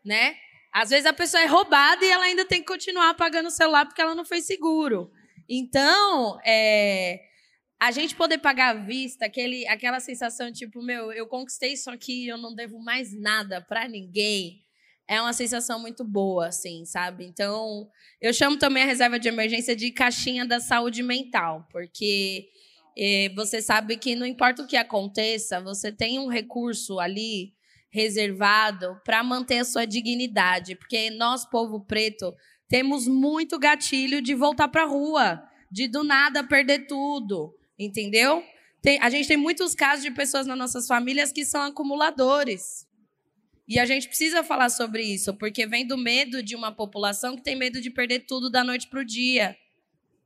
né? 0.03 0.35
Às 0.71 0.89
vezes 0.89 1.05
a 1.05 1.13
pessoa 1.13 1.43
é 1.43 1.45
roubada 1.45 2.03
e 2.03 2.09
ela 2.09 2.23
ainda 2.23 2.45
tem 2.45 2.61
que 2.61 2.67
continuar 2.67 3.13
pagando 3.13 3.47
o 3.47 3.51
celular 3.51 3.85
porque 3.85 4.01
ela 4.01 4.15
não 4.15 4.25
fez 4.25 4.45
seguro. 4.45 5.11
Então, 5.47 6.39
é, 6.43 7.21
a 7.79 7.91
gente 7.91 8.15
poder 8.15 8.39
pagar 8.39 8.69
à 8.69 8.79
vista, 8.79 9.25
aquele, 9.25 9.67
aquela 9.67 9.99
sensação 9.99 10.51
tipo, 10.51 10.81
meu, 10.81 11.11
eu 11.11 11.27
conquistei 11.27 11.73
isso 11.73 11.91
aqui, 11.91 12.27
eu 12.27 12.37
não 12.37 12.55
devo 12.55 12.79
mais 12.79 13.13
nada 13.13 13.61
para 13.61 13.87
ninguém 13.87 14.63
é 15.07 15.21
uma 15.21 15.33
sensação 15.33 15.79
muito 15.79 16.03
boa, 16.03 16.47
assim, 16.47 16.85
sabe? 16.85 17.25
Então, 17.25 17.89
eu 18.21 18.33
chamo 18.33 18.57
também 18.57 18.83
a 18.83 18.85
reserva 18.85 19.19
de 19.19 19.27
emergência 19.27 19.75
de 19.75 19.91
caixinha 19.91 20.45
da 20.45 20.59
saúde 20.59 21.03
mental, 21.03 21.67
porque 21.71 22.47
eh, 22.97 23.29
você 23.35 23.61
sabe 23.61 23.97
que 23.97 24.15
não 24.15 24.25
importa 24.25 24.63
o 24.63 24.67
que 24.67 24.77
aconteça, 24.77 25.61
você 25.61 25.91
tem 25.91 26.19
um 26.19 26.27
recurso 26.27 26.99
ali 26.99 27.53
reservado 27.91 28.99
para 29.05 29.23
manter 29.23 29.59
a 29.59 29.65
sua 29.65 29.85
dignidade, 29.85 30.75
porque 30.75 31.11
nós, 31.11 31.45
povo 31.45 31.85
preto, 31.85 32.33
temos 32.67 33.07
muito 33.07 33.59
gatilho 33.59 34.21
de 34.21 34.33
voltar 34.33 34.67
para 34.67 34.83
a 34.83 34.87
rua, 34.87 35.43
de 35.71 35.87
do 35.87 36.03
nada 36.03 36.43
perder 36.43 36.87
tudo, 36.87 37.53
entendeu? 37.77 38.43
Tem, 38.81 38.99
a 38.99 39.09
gente 39.09 39.27
tem 39.27 39.37
muitos 39.37 39.75
casos 39.75 40.03
de 40.03 40.11
pessoas 40.11 40.47
nas 40.47 40.57
nossas 40.57 40.87
famílias 40.87 41.31
que 41.31 41.45
são 41.45 41.61
acumuladores. 41.61 42.87
E 43.67 43.79
a 43.79 43.85
gente 43.85 44.07
precisa 44.07 44.43
falar 44.43 44.69
sobre 44.69 45.03
isso, 45.03 45.33
porque 45.35 45.65
vem 45.65 45.87
do 45.87 45.97
medo 45.97 46.43
de 46.43 46.55
uma 46.55 46.71
população 46.71 47.35
que 47.35 47.43
tem 47.43 47.55
medo 47.55 47.79
de 47.79 47.89
perder 47.89 48.25
tudo 48.27 48.49
da 48.49 48.63
noite 48.63 48.87
para 48.87 48.99
o 48.99 49.05
dia. 49.05 49.55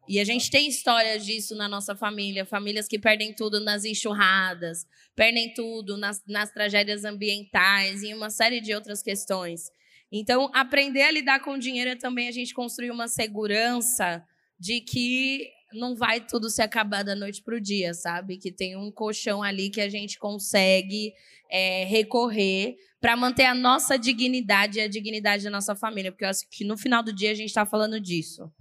E 0.07 0.19
a 0.19 0.23
gente 0.23 0.49
tem 0.49 0.67
histórias 0.67 1.25
disso 1.25 1.53
na 1.55 1.67
nossa 1.67 1.95
família, 1.95 2.45
famílias 2.45 2.87
que 2.87 2.97
perdem 2.97 3.33
tudo 3.33 3.59
nas 3.59 3.83
enxurradas, 3.83 4.87
perdem 5.15 5.53
tudo 5.53 5.97
nas, 5.97 6.23
nas 6.25 6.51
tragédias 6.51 7.03
ambientais 7.03 8.01
e 8.03 8.13
uma 8.13 8.29
série 8.29 8.61
de 8.61 8.73
outras 8.73 9.03
questões. 9.03 9.69
Então, 10.11 10.49
aprender 10.53 11.01
a 11.01 11.11
lidar 11.11 11.41
com 11.41 11.51
o 11.51 11.59
dinheiro 11.59 11.89
é 11.89 11.95
também 11.95 12.29
a 12.29 12.31
gente 12.31 12.53
construir 12.53 12.89
uma 12.89 13.09
segurança 13.09 14.25
de 14.57 14.79
que 14.79 15.51
não 15.77 15.95
vai 15.95 16.25
tudo 16.25 16.49
se 16.49 16.61
acabar 16.61 17.03
da 17.03 17.15
noite 17.15 17.41
para 17.41 17.55
o 17.55 17.61
dia, 17.61 17.93
sabe? 17.93 18.37
Que 18.37 18.51
tem 18.51 18.75
um 18.75 18.91
colchão 18.91 19.43
ali 19.43 19.69
que 19.69 19.81
a 19.81 19.89
gente 19.89 20.17
consegue 20.19 21.13
é, 21.49 21.85
recorrer 21.85 22.75
para 22.99 23.15
manter 23.15 23.45
a 23.45 23.53
nossa 23.53 23.97
dignidade 23.97 24.79
e 24.79 24.81
a 24.81 24.87
dignidade 24.87 25.43
da 25.43 25.49
nossa 25.49 25.75
família, 25.75 26.11
porque 26.11 26.25
eu 26.25 26.29
acho 26.29 26.47
que 26.49 26.65
no 26.65 26.77
final 26.77 27.03
do 27.03 27.13
dia 27.13 27.31
a 27.31 27.35
gente 27.35 27.49
está 27.49 27.65
falando 27.65 27.99
disso. 27.99 28.51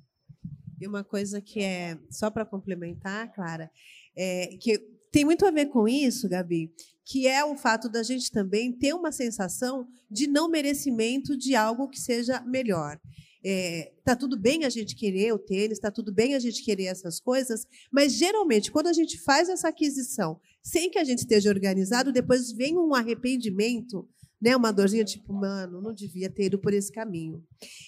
E 0.81 0.87
uma 0.87 1.03
coisa 1.03 1.41
que 1.41 1.61
é, 1.61 1.99
só 2.11 2.31
para 2.31 2.45
complementar, 2.45 3.33
Clara, 3.33 3.71
é, 4.15 4.57
que 4.61 4.79
tem 5.11 5.25
muito 5.25 5.47
a 5.47 5.51
ver 5.51 5.67
com 5.67 5.89
isso, 5.89 6.29
Gabi, 6.29 6.71
que 7.05 7.27
é 7.27 7.45
o 7.45 7.57
fato 7.57 7.89
da 7.89 8.03
gente 8.03 8.31
também 8.31 8.73
ter 8.73 8.93
uma 8.93 9.11
sensação 9.11 9.87
de 10.11 10.27
não 10.27 10.49
merecimento 10.49 11.37
de 11.37 11.55
algo 11.55 11.89
que 11.89 11.99
seja 11.99 12.41
melhor. 12.43 13.01
É, 13.49 13.93
tá 14.05 14.17
tudo 14.17 14.37
bem 14.37 14.65
a 14.65 14.69
gente 14.69 14.97
querer 14.97 15.33
o 15.33 15.39
tênis, 15.39 15.79
tá 15.79 15.89
tudo 15.89 16.13
bem 16.13 16.35
a 16.35 16.39
gente 16.41 16.65
querer 16.65 16.87
essas 16.87 17.21
coisas, 17.21 17.65
mas 17.93 18.13
geralmente 18.13 18.73
quando 18.73 18.89
a 18.89 18.93
gente 18.93 19.21
faz 19.21 19.49
essa 19.49 19.69
aquisição 19.69 20.41
sem 20.65 20.91
que 20.91 20.99
a 20.99 21.05
gente 21.05 21.21
esteja 21.21 21.49
organizado, 21.49 22.13
depois 22.13 22.51
vem 22.51 22.77
um 22.77 22.93
arrependimento, 22.93 24.09
né? 24.43 24.57
Uma 24.57 24.73
dorzinha 24.73 25.05
tipo, 25.05 25.33
mano, 25.33 25.81
não 25.81 25.95
devia 25.95 26.29
ter 26.29 26.47
ido 26.47 26.59
por 26.59 26.75
esse 26.75 26.91
caminho. 26.91 27.41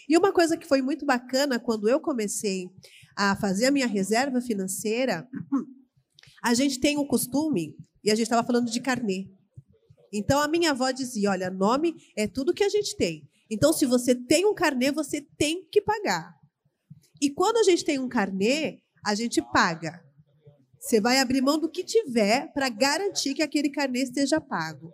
E 0.09 0.17
uma 0.17 0.33
coisa 0.33 0.57
que 0.57 0.67
foi 0.67 0.81
muito 0.81 1.05
bacana 1.05 1.59
quando 1.59 1.89
eu 1.89 1.99
comecei 1.99 2.71
a 3.17 3.35
fazer 3.35 3.67
a 3.67 3.73
minha 3.73 3.87
reserva 3.89 4.41
financeira, 4.41 5.29
a 6.41 6.55
gente 6.55 6.79
tem 6.79 6.97
o 6.97 7.01
um 7.01 7.07
costume, 7.07 7.75
e 8.05 8.11
a 8.11 8.15
gente 8.15 8.25
estava 8.25 8.47
falando 8.47 8.71
de 8.71 8.81
carnê. 8.81 9.29
Então 10.13 10.41
a 10.41 10.49
minha 10.49 10.71
avó 10.71 10.91
dizia: 10.91 11.31
olha, 11.31 11.51
nome 11.51 11.95
é 12.17 12.27
tudo 12.27 12.55
que 12.55 12.65
a 12.65 12.69
gente 12.69 12.97
tem. 12.97 13.29
Então, 13.51 13.73
se 13.73 13.87
você 13.87 14.15
tem 14.15 14.47
um 14.47 14.55
carnê, 14.55 14.93
você 14.93 15.21
tem 15.37 15.67
que 15.71 15.81
pagar. 15.81 16.35
E 17.21 17.31
quando 17.31 17.57
a 17.57 17.63
gente 17.63 17.85
tem 17.85 17.99
um 17.99 18.09
carnê, 18.09 18.81
a 19.05 19.15
gente 19.15 19.41
paga. 19.41 20.03
Você 20.79 21.01
vai 21.01 21.19
abrir 21.19 21.41
mão 21.41 21.59
do 21.59 21.71
que 21.71 21.83
tiver 21.83 22.53
para 22.53 22.69
garantir 22.69 23.35
que 23.35 23.43
aquele 23.43 23.71
carnê 23.71 24.03
esteja 24.03 24.41
pago. 24.41 24.93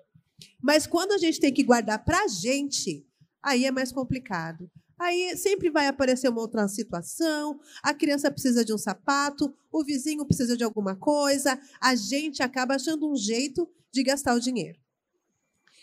Mas 0.62 0.86
quando 0.86 1.12
a 1.12 1.18
gente 1.18 1.40
tem 1.40 1.52
que 1.52 1.62
guardar 1.62 2.04
para 2.04 2.22
a 2.24 2.28
gente, 2.28 3.06
aí 3.42 3.64
é 3.64 3.70
mais 3.70 3.92
complicado. 3.92 4.70
Aí 4.98 5.36
sempre 5.36 5.70
vai 5.70 5.86
aparecer 5.88 6.28
uma 6.28 6.40
outra 6.40 6.66
situação, 6.68 7.60
a 7.82 7.92
criança 7.92 8.30
precisa 8.30 8.64
de 8.64 8.72
um 8.72 8.78
sapato, 8.78 9.52
o 9.70 9.84
vizinho 9.84 10.24
precisa 10.24 10.56
de 10.56 10.62
alguma 10.62 10.94
coisa, 10.94 11.60
a 11.80 11.94
gente 11.96 12.42
acaba 12.42 12.76
achando 12.76 13.10
um 13.10 13.16
jeito 13.16 13.68
de 13.92 14.02
gastar 14.02 14.34
o 14.34 14.40
dinheiro. 14.40 14.78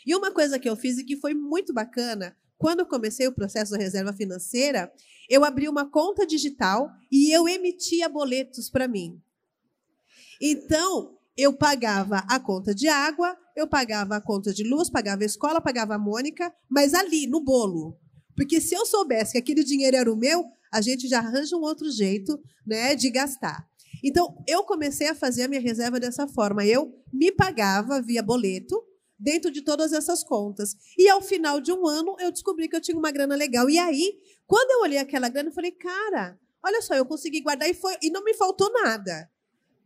E 0.05 0.15
uma 0.15 0.31
coisa 0.31 0.57
que 0.57 0.67
eu 0.67 0.75
fiz 0.75 0.97
e 0.97 1.03
que 1.03 1.17
foi 1.17 1.33
muito 1.33 1.73
bacana 1.73 2.35
quando 2.61 2.81
eu 2.81 2.85
comecei 2.85 3.27
o 3.27 3.31
processo 3.33 3.71
da 3.71 3.77
reserva 3.79 4.13
financeira, 4.13 4.93
eu 5.27 5.43
abri 5.43 5.67
uma 5.67 5.89
conta 5.89 6.27
digital 6.27 6.91
e 7.11 7.35
eu 7.35 7.49
emitia 7.49 8.07
boletos 8.07 8.69
para 8.69 8.87
mim. 8.87 9.19
Então, 10.39 11.17
eu 11.35 11.53
pagava 11.53 12.17
a 12.29 12.39
conta 12.39 12.75
de 12.75 12.87
água, 12.87 13.35
eu 13.55 13.67
pagava 13.67 14.15
a 14.15 14.21
conta 14.21 14.53
de 14.53 14.63
luz, 14.63 14.91
pagava 14.91 15.23
a 15.23 15.25
escola, 15.25 15.59
pagava 15.59 15.95
a 15.95 15.97
Mônica, 15.97 16.53
mas 16.69 16.93
ali, 16.93 17.25
no 17.25 17.43
bolo. 17.43 17.97
Porque 18.37 18.61
se 18.61 18.75
eu 18.75 18.85
soubesse 18.85 19.31
que 19.31 19.37
aquele 19.39 19.63
dinheiro 19.63 19.97
era 19.97 20.13
o 20.13 20.15
meu, 20.15 20.45
a 20.71 20.81
gente 20.81 21.07
já 21.07 21.17
arranja 21.17 21.57
um 21.57 21.61
outro 21.61 21.89
jeito 21.89 22.39
né, 22.63 22.93
de 22.93 23.09
gastar. 23.09 23.67
Então, 24.03 24.37
eu 24.47 24.63
comecei 24.63 25.07
a 25.07 25.15
fazer 25.15 25.43
a 25.43 25.47
minha 25.47 25.61
reserva 25.61 25.99
dessa 25.99 26.27
forma. 26.27 26.63
Eu 26.63 26.93
me 27.11 27.31
pagava 27.31 27.99
via 27.99 28.21
boleto 28.21 28.79
dentro 29.21 29.51
de 29.51 29.61
todas 29.61 29.93
essas 29.93 30.23
contas. 30.23 30.75
E 30.97 31.07
ao 31.07 31.21
final 31.21 31.61
de 31.61 31.71
um 31.71 31.87
ano, 31.87 32.15
eu 32.19 32.31
descobri 32.31 32.67
que 32.67 32.75
eu 32.75 32.81
tinha 32.81 32.97
uma 32.97 33.11
grana 33.11 33.35
legal. 33.35 33.69
E 33.69 33.77
aí, 33.77 34.19
quando 34.47 34.71
eu 34.71 34.81
olhei 34.81 34.97
aquela 34.97 35.29
grana, 35.29 35.49
eu 35.49 35.53
falei, 35.53 35.71
cara, 35.71 36.39
olha 36.63 36.81
só, 36.81 36.95
eu 36.95 37.05
consegui 37.05 37.41
guardar 37.41 37.69
e, 37.69 37.73
foi, 37.73 37.95
e 38.01 38.09
não 38.09 38.23
me 38.23 38.33
faltou 38.33 38.71
nada. 38.73 39.29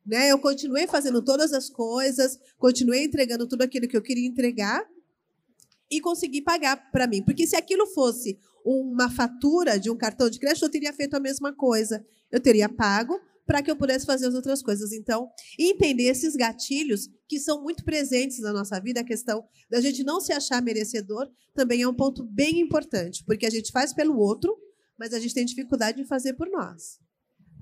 Né? 0.05 0.31
Eu 0.31 0.39
continuei 0.39 0.87
fazendo 0.87 1.21
todas 1.21 1.51
as 1.51 1.69
coisas, 1.69 2.39
continuei 2.57 3.03
entregando 3.03 3.45
tudo 3.47 3.63
aquilo 3.63 3.87
que 3.87 3.97
eu 3.97 4.01
queria 4.01 4.27
entregar 4.27 4.87
e 5.91 5.99
consegui 5.99 6.41
pagar 6.41 6.89
para 6.91 7.05
mim. 7.05 7.21
Porque 7.21 7.45
se 7.45 7.57
aquilo 7.57 7.85
fosse 7.87 8.39
uma 8.63 9.11
fatura 9.11 9.77
de 9.77 9.91
um 9.91 9.97
cartão 9.97 10.29
de 10.29 10.39
crédito, 10.39 10.63
eu 10.63 10.71
teria 10.71 10.93
feito 10.93 11.15
a 11.15 11.19
mesma 11.19 11.53
coisa. 11.53 12.05
Eu 12.31 12.39
teria 12.39 12.69
pago 12.69 13.19
para 13.45 13.61
que 13.61 13.69
eu 13.69 13.75
pudesse 13.75 14.05
fazer 14.05 14.27
as 14.27 14.33
outras 14.33 14.61
coisas. 14.61 14.91
Então, 14.91 15.29
entender 15.57 16.03
esses 16.03 16.35
gatilhos 16.35 17.09
que 17.27 17.39
são 17.39 17.61
muito 17.61 17.83
presentes 17.83 18.39
na 18.39 18.51
nossa 18.51 18.79
vida, 18.79 19.01
a 19.01 19.05
questão 19.05 19.43
da 19.69 19.79
gente 19.79 20.03
não 20.03 20.19
se 20.19 20.33
achar 20.33 20.61
merecedor, 20.61 21.29
também 21.53 21.81
é 21.81 21.87
um 21.87 21.93
ponto 21.93 22.23
bem 22.23 22.59
importante, 22.59 23.23
porque 23.25 23.45
a 23.45 23.49
gente 23.49 23.71
faz 23.71 23.93
pelo 23.93 24.17
outro, 24.17 24.55
mas 24.97 25.13
a 25.13 25.19
gente 25.19 25.33
tem 25.33 25.45
dificuldade 25.45 26.01
em 26.01 26.05
fazer 26.05 26.33
por 26.33 26.49
nós. 26.49 26.99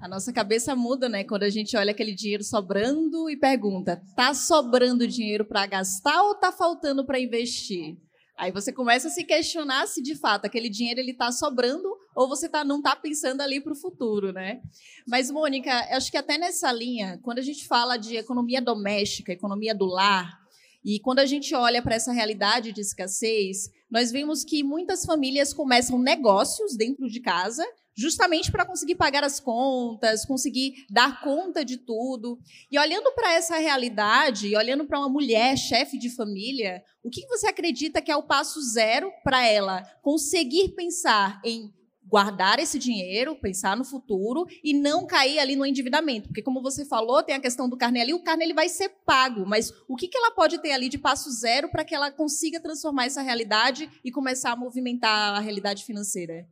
A 0.02 0.08
nossa 0.08 0.34
cabeça 0.34 0.76
muda, 0.76 1.08
né? 1.08 1.24
Quando 1.24 1.44
a 1.44 1.50
gente 1.50 1.78
olha 1.78 1.92
aquele 1.92 2.14
dinheiro 2.14 2.44
sobrando 2.44 3.30
e 3.30 3.38
pergunta: 3.38 4.02
tá 4.16 4.34
sobrando 4.34 5.08
dinheiro 5.08 5.46
para 5.46 5.66
gastar 5.66 6.24
ou 6.24 6.36
tá 6.36 6.52
faltando 6.52 7.06
para 7.06 7.20
investir? 7.20 7.98
Aí 8.38 8.52
você 8.52 8.74
começa 8.74 9.08
a 9.08 9.12
se 9.12 9.24
questionar 9.24 9.88
se 9.88 10.02
de 10.02 10.16
fato 10.16 10.46
aquele 10.46 10.70
dinheiro 10.70 11.00
ele 11.00 11.12
está 11.12 11.32
sobrando 11.32 11.88
ou 12.16 12.28
você 12.28 12.48
tá, 12.48 12.64
não 12.64 12.78
está 12.78 12.96
pensando 12.96 13.42
ali 13.42 13.60
para 13.62 13.74
o 13.74 13.76
futuro, 13.76 14.32
né? 14.32 14.62
Mas, 15.08 15.32
Mônica, 15.32 15.72
acho 15.96 16.12
que 16.12 16.18
até 16.18 16.38
nessa 16.38 16.72
linha, 16.72 17.20
quando 17.24 17.40
a 17.40 17.44
gente 17.44 17.68
fala 17.68 17.98
de 17.98 18.16
economia 18.16 18.62
doméstica, 18.62 19.32
economia 19.32 19.74
do 19.74 19.86
lar, 19.86 20.42
e 20.84 21.00
quando 21.00 21.20
a 21.20 21.26
gente 21.26 21.56
olha 21.56 21.82
para 21.82 21.96
essa 21.96 22.12
realidade 22.12 22.74
de 22.74 22.82
escassez, 22.82 23.70
nós 23.90 24.12
vemos 24.12 24.44
que 24.44 24.64
muitas 24.64 25.06
famílias 25.06 25.54
começam 25.54 25.98
negócios 25.98 26.76
dentro 26.76 27.08
de 27.08 27.22
casa 27.22 27.66
justamente 27.96 28.52
para 28.52 28.66
conseguir 28.66 28.96
pagar 28.96 29.24
as 29.24 29.40
contas, 29.40 30.26
conseguir 30.26 30.86
dar 30.90 31.22
conta 31.22 31.64
de 31.64 31.78
tudo. 31.78 32.40
E 32.72 32.78
olhando 32.80 33.12
para 33.14 33.34
essa 33.34 33.58
realidade, 33.58 34.56
olhando 34.56 34.86
para 34.86 35.00
uma 35.00 35.10
mulher 35.10 35.58
chefe 35.58 35.98
de 35.98 36.10
família, 36.10 36.84
o 37.04 37.10
que 37.10 37.26
você 37.28 37.48
acredita 37.48 38.02
que 38.02 38.12
é 38.12 38.16
o 38.16 38.24
passo 38.24 38.62
zero 38.62 39.12
para 39.24 39.46
ela 39.46 39.84
conseguir 40.02 40.70
pensar 40.70 41.40
em 41.46 41.72
guardar 42.14 42.60
esse 42.60 42.78
dinheiro, 42.78 43.36
pensar 43.36 43.76
no 43.76 43.84
futuro 43.84 44.46
e 44.64 44.72
não 44.72 45.08
cair 45.08 45.40
ali 45.40 45.56
no 45.56 45.66
endividamento, 45.66 46.28
porque 46.30 46.44
como 46.44 46.62
você 46.62 46.86
falou, 46.86 47.24
tem 47.24 47.34
a 47.34 47.40
questão 47.40 47.68
do 47.68 47.76
carne 47.76 48.00
ali, 48.00 48.14
o 48.14 48.22
carne 48.22 48.44
ele 48.44 48.54
vai 48.54 48.70
ser 48.70 48.90
pago, 49.04 49.48
mas 49.48 49.74
o 49.90 49.96
que, 49.96 50.08
que 50.08 50.16
ela 50.16 50.30
pode 50.30 50.62
ter 50.62 50.74
ali 50.74 50.90
de 50.90 51.00
passo 51.00 51.32
zero 51.32 51.72
para 51.72 51.84
que 51.84 51.96
ela 51.96 52.12
consiga 52.12 52.62
transformar 52.62 53.08
essa 53.08 53.24
realidade 53.24 53.90
e 54.06 54.12
começar 54.12 54.52
a 54.52 54.56
movimentar 54.56 55.38
a 55.38 55.40
realidade 55.40 55.86
financeira? 55.86 56.48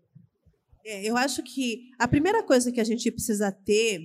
É, 0.84 1.08
eu 1.08 1.16
acho 1.16 1.44
que 1.44 1.92
a 2.00 2.08
primeira 2.08 2.42
coisa 2.42 2.72
que 2.72 2.82
a 2.82 2.84
gente 2.84 3.12
precisa 3.12 3.52
ter 3.52 4.02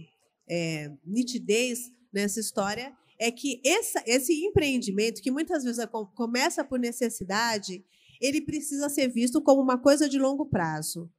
é, 0.47 0.93
nitidez 1.07 1.91
nessa 2.13 2.39
história 2.39 2.95
é 3.19 3.31
que 3.31 3.63
essa, 3.65 4.05
esse 4.07 4.45
empreendimento, 4.45 5.23
que 5.23 5.31
muitas 5.31 5.65
vezes 5.65 5.83
começa 6.15 6.63
por 6.63 6.79
necessidade, 6.79 7.83
ele 8.21 8.43
precisa 8.43 8.91
ser 8.91 9.09
visto 9.09 9.41
como 9.41 9.63
uma 9.63 9.79
coisa 9.79 10.07
de 10.07 10.19
longo 10.19 10.45
prazo. 10.45 11.11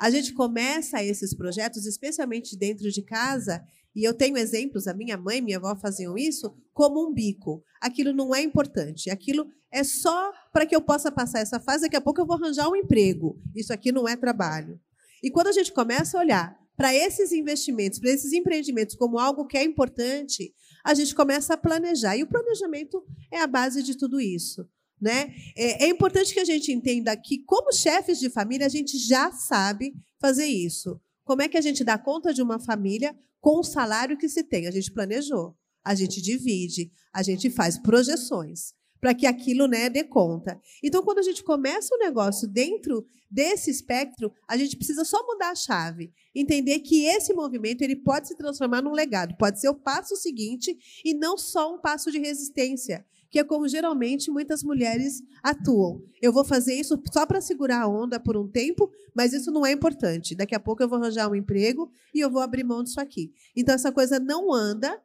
A 0.00 0.08
gente 0.08 0.32
começa 0.32 1.04
esses 1.04 1.34
projetos, 1.34 1.84
especialmente 1.84 2.56
dentro 2.56 2.90
de 2.90 3.02
casa, 3.02 3.62
e 3.94 4.02
eu 4.02 4.14
tenho 4.14 4.38
exemplos, 4.38 4.86
a 4.86 4.94
minha 4.94 5.18
mãe 5.18 5.36
e 5.36 5.42
minha 5.42 5.58
avó 5.58 5.76
faziam 5.76 6.16
isso, 6.16 6.56
como 6.72 7.06
um 7.06 7.12
bico. 7.12 7.62
Aquilo 7.82 8.14
não 8.14 8.34
é 8.34 8.40
importante, 8.40 9.10
aquilo 9.10 9.46
é 9.70 9.84
só 9.84 10.32
para 10.54 10.64
que 10.64 10.74
eu 10.74 10.80
possa 10.80 11.12
passar 11.12 11.40
essa 11.40 11.60
fase, 11.60 11.82
daqui 11.82 11.96
a 11.96 12.00
pouco 12.00 12.18
eu 12.18 12.26
vou 12.26 12.36
arranjar 12.36 12.70
um 12.70 12.76
emprego. 12.76 13.38
Isso 13.54 13.74
aqui 13.74 13.92
não 13.92 14.08
é 14.08 14.16
trabalho. 14.16 14.80
E 15.22 15.30
quando 15.30 15.48
a 15.48 15.52
gente 15.52 15.70
começa 15.70 16.16
a 16.16 16.22
olhar 16.22 16.58
para 16.78 16.94
esses 16.94 17.30
investimentos, 17.30 17.98
para 17.98 18.08
esses 18.08 18.32
empreendimentos 18.32 18.96
como 18.96 19.18
algo 19.18 19.46
que 19.46 19.58
é 19.58 19.62
importante, 19.62 20.54
a 20.82 20.94
gente 20.94 21.14
começa 21.14 21.52
a 21.52 21.58
planejar. 21.58 22.16
E 22.16 22.22
o 22.22 22.26
planejamento 22.26 23.04
é 23.30 23.38
a 23.38 23.46
base 23.46 23.82
de 23.82 23.98
tudo 23.98 24.18
isso. 24.18 24.66
Né? 25.00 25.34
É, 25.56 25.84
é 25.84 25.88
importante 25.88 26.34
que 26.34 26.40
a 26.40 26.44
gente 26.44 26.70
entenda 26.70 27.16
que, 27.16 27.38
como 27.44 27.72
chefes 27.72 28.18
de 28.18 28.28
família, 28.28 28.66
a 28.66 28.70
gente 28.70 28.98
já 28.98 29.32
sabe 29.32 29.94
fazer 30.20 30.46
isso. 30.46 31.00
Como 31.24 31.42
é 31.42 31.48
que 31.48 31.56
a 31.56 31.60
gente 31.60 31.82
dá 31.82 31.96
conta 31.96 32.34
de 32.34 32.42
uma 32.42 32.58
família 32.58 33.16
com 33.40 33.60
o 33.60 33.64
salário 33.64 34.18
que 34.18 34.28
se 34.28 34.44
tem? 34.44 34.66
A 34.66 34.70
gente 34.70 34.92
planejou, 34.92 35.56
a 35.82 35.94
gente 35.94 36.20
divide, 36.20 36.90
a 37.12 37.22
gente 37.22 37.48
faz 37.48 37.78
projeções 37.78 38.74
para 39.00 39.14
que 39.14 39.26
aquilo 39.26 39.66
né, 39.66 39.88
dê 39.88 40.04
conta. 40.04 40.60
Então, 40.82 41.02
quando 41.02 41.18
a 41.18 41.22
gente 41.22 41.42
começa 41.42 41.94
o 41.94 41.96
um 41.96 42.00
negócio 42.00 42.46
dentro 42.46 43.06
desse 43.30 43.70
espectro, 43.70 44.30
a 44.46 44.56
gente 44.56 44.76
precisa 44.76 45.04
só 45.04 45.24
mudar 45.26 45.50
a 45.50 45.54
chave, 45.54 46.12
entender 46.34 46.80
que 46.80 47.06
esse 47.06 47.32
movimento 47.32 47.82
ele 47.82 47.96
pode 47.96 48.28
se 48.28 48.36
transformar 48.36 48.82
num 48.82 48.92
legado, 48.92 49.36
pode 49.38 49.60
ser 49.60 49.68
o 49.68 49.74
passo 49.74 50.16
seguinte 50.16 50.76
e 51.04 51.14
não 51.14 51.38
só 51.38 51.74
um 51.74 51.80
passo 51.80 52.10
de 52.10 52.18
resistência, 52.18 53.06
que 53.30 53.38
é 53.38 53.44
como 53.44 53.68
geralmente 53.68 54.30
muitas 54.30 54.62
mulheres 54.62 55.22
atuam. 55.42 56.02
Eu 56.20 56.32
vou 56.32 56.44
fazer 56.44 56.74
isso 56.74 57.00
só 57.12 57.24
para 57.24 57.40
segurar 57.40 57.82
a 57.82 57.88
onda 57.88 58.18
por 58.18 58.36
um 58.36 58.48
tempo, 58.48 58.90
mas 59.14 59.32
isso 59.32 59.50
não 59.50 59.64
é 59.64 59.72
importante. 59.72 60.34
Daqui 60.34 60.54
a 60.54 60.60
pouco 60.60 60.82
eu 60.82 60.88
vou 60.88 60.98
arranjar 60.98 61.30
um 61.30 61.34
emprego 61.34 61.90
e 62.14 62.20
eu 62.20 62.30
vou 62.30 62.42
abrir 62.42 62.64
mão 62.64 62.82
disso 62.82 63.00
aqui. 63.00 63.32
Então 63.56 63.74
essa 63.74 63.92
coisa 63.92 64.18
não 64.18 64.52
anda 64.52 65.00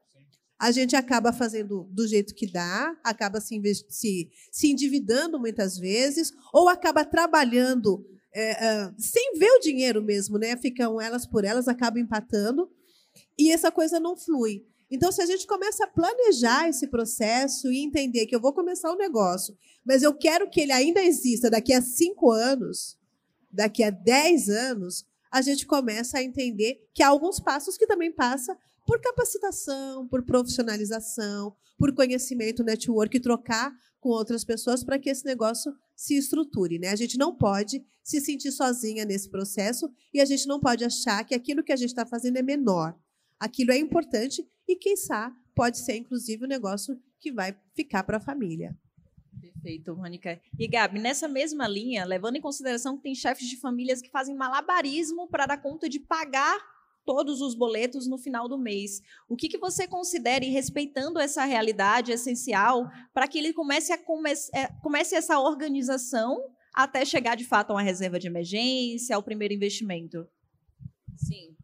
a 0.58 0.72
gente 0.72 0.96
acaba 0.96 1.34
fazendo 1.34 1.84
do 1.92 2.08
jeito 2.08 2.34
que 2.34 2.50
dá, 2.50 2.96
acaba 3.04 3.42
se, 3.42 3.62
se, 3.90 4.30
se 4.52 4.72
endividando 4.72 5.40
muitas 5.40 5.78
vezes, 5.78 6.32
ou 6.54 6.70
acaba 6.70 7.04
trabalhando 7.04 8.06
é, 8.34 8.66
é, 8.66 8.92
sem 8.98 9.38
ver 9.38 9.52
o 9.52 9.60
dinheiro 9.60 10.02
mesmo, 10.02 10.38
né? 10.38 10.56
Ficam 10.58 11.00
elas 11.00 11.26
por 11.26 11.44
elas, 11.44 11.68
acabam 11.68 12.02
empatando, 12.02 12.70
e 13.38 13.52
essa 13.52 13.72
coisa 13.72 14.00
não 14.00 14.16
flui. 14.16 14.66
Então, 14.96 15.12
se 15.12 15.22
a 15.22 15.26
gente 15.26 15.46
começa 15.46 15.84
a 15.84 15.88
planejar 15.88 16.70
esse 16.70 16.88
processo 16.88 17.70
e 17.70 17.84
entender 17.84 18.26
que 18.26 18.34
eu 18.34 18.40
vou 18.40 18.54
começar 18.54 18.90
um 18.94 18.98
negócio, 18.98 19.54
mas 19.86 20.02
eu 20.02 20.14
quero 20.14 20.50
que 20.50 20.62
ele 20.62 20.72
ainda 20.72 21.04
exista 21.04 21.50
daqui 21.50 21.74
a 21.74 21.82
cinco 21.82 22.32
anos, 22.32 22.98
daqui 23.52 23.84
a 23.84 23.90
dez 23.90 24.48
anos, 24.48 25.06
a 25.30 25.42
gente 25.42 25.68
começa 25.68 26.18
a 26.18 26.24
entender 26.24 26.80
que 26.94 27.04
há 27.04 27.10
alguns 27.10 27.42
passos 27.42 27.78
que 27.78 27.86
também 27.86 28.10
passa 28.10 28.58
por 28.88 29.02
capacitação, 29.02 30.08
por 30.08 30.24
profissionalização, 30.24 31.54
por 31.78 31.94
conhecimento, 31.94 32.64
network, 32.64 33.20
trocar 33.20 33.74
com 34.00 34.08
outras 34.08 34.46
pessoas 34.46 34.82
para 34.82 34.98
que 34.98 35.10
esse 35.10 35.26
negócio 35.26 35.76
se 35.94 36.16
estruture. 36.16 36.80
Né? 36.80 36.88
A 36.88 36.96
gente 36.96 37.18
não 37.18 37.36
pode 37.36 37.84
se 38.02 38.22
sentir 38.22 38.54
sozinha 38.54 39.04
nesse 39.04 39.30
processo 39.30 39.92
e 40.14 40.22
a 40.22 40.26
gente 40.26 40.48
não 40.48 40.58
pode 40.58 40.86
achar 40.86 41.26
que 41.26 41.36
aquilo 41.36 41.66
que 41.66 41.74
a 41.74 41.76
gente 41.76 41.90
está 41.90 42.06
fazendo 42.06 42.38
é 42.38 42.42
menor. 42.42 42.98
Aquilo 43.38 43.74
é 43.74 43.78
importante 43.78 44.48
e, 44.68 44.76
quem 44.76 44.96
sabe, 44.96 45.36
pode 45.56 45.80
ser, 45.80 45.98
inclusive, 45.98 46.46
um 46.46 46.48
negócio 46.48 47.00
que 47.20 47.32
vai 47.32 47.56
ficar 47.74 48.04
para 48.04 48.18
a 48.18 48.22
família. 48.22 48.78
Perfeito, 49.40 49.96
Mônica. 49.96 50.40
E 50.58 50.68
Gabi, 50.68 51.00
nessa 51.00 51.28
mesma 51.28 51.68
linha, 51.68 52.06
levando 52.06 52.36
em 52.36 52.42
consideração 52.42 52.98
que 52.98 53.04
tem 53.04 53.16
chefes 53.16 53.48
de 53.48 53.58
famílias 53.58 54.02
que 54.02 54.10
fazem 54.10 54.36
malabarismo 54.36 55.28
para 55.28 55.46
dar 55.46 55.58
conta 55.58 55.90
de 55.90 56.00
pagar 56.00 56.58
todos 57.06 57.40
os 57.40 57.54
boletos 57.54 58.08
no 58.08 58.18
final 58.18 58.50
do 58.50 58.58
mês. 58.58 59.02
O 59.30 59.36
que, 59.36 59.48
que 59.48 59.58
você 59.58 59.88
considera, 59.88 60.44
e 60.44 60.50
respeitando 60.50 61.20
essa 61.20 61.46
realidade 61.46 62.12
essencial, 62.12 62.90
para 63.14 63.28
que 63.28 63.38
ele 63.38 63.54
comece, 63.54 63.94
a 63.94 63.98
come 63.98 64.32
é, 64.54 64.68
comece 64.82 65.16
essa 65.16 65.40
organização 65.40 66.38
até 66.74 67.06
chegar 67.06 67.36
de 67.36 67.46
fato 67.46 67.72
a 67.72 67.76
uma 67.76 67.82
reserva 67.82 68.20
de 68.20 68.28
emergência, 68.28 69.16
ao 69.16 69.24
primeiro 69.24 69.54
investimento? 69.54 70.28
Sim. 71.16 71.55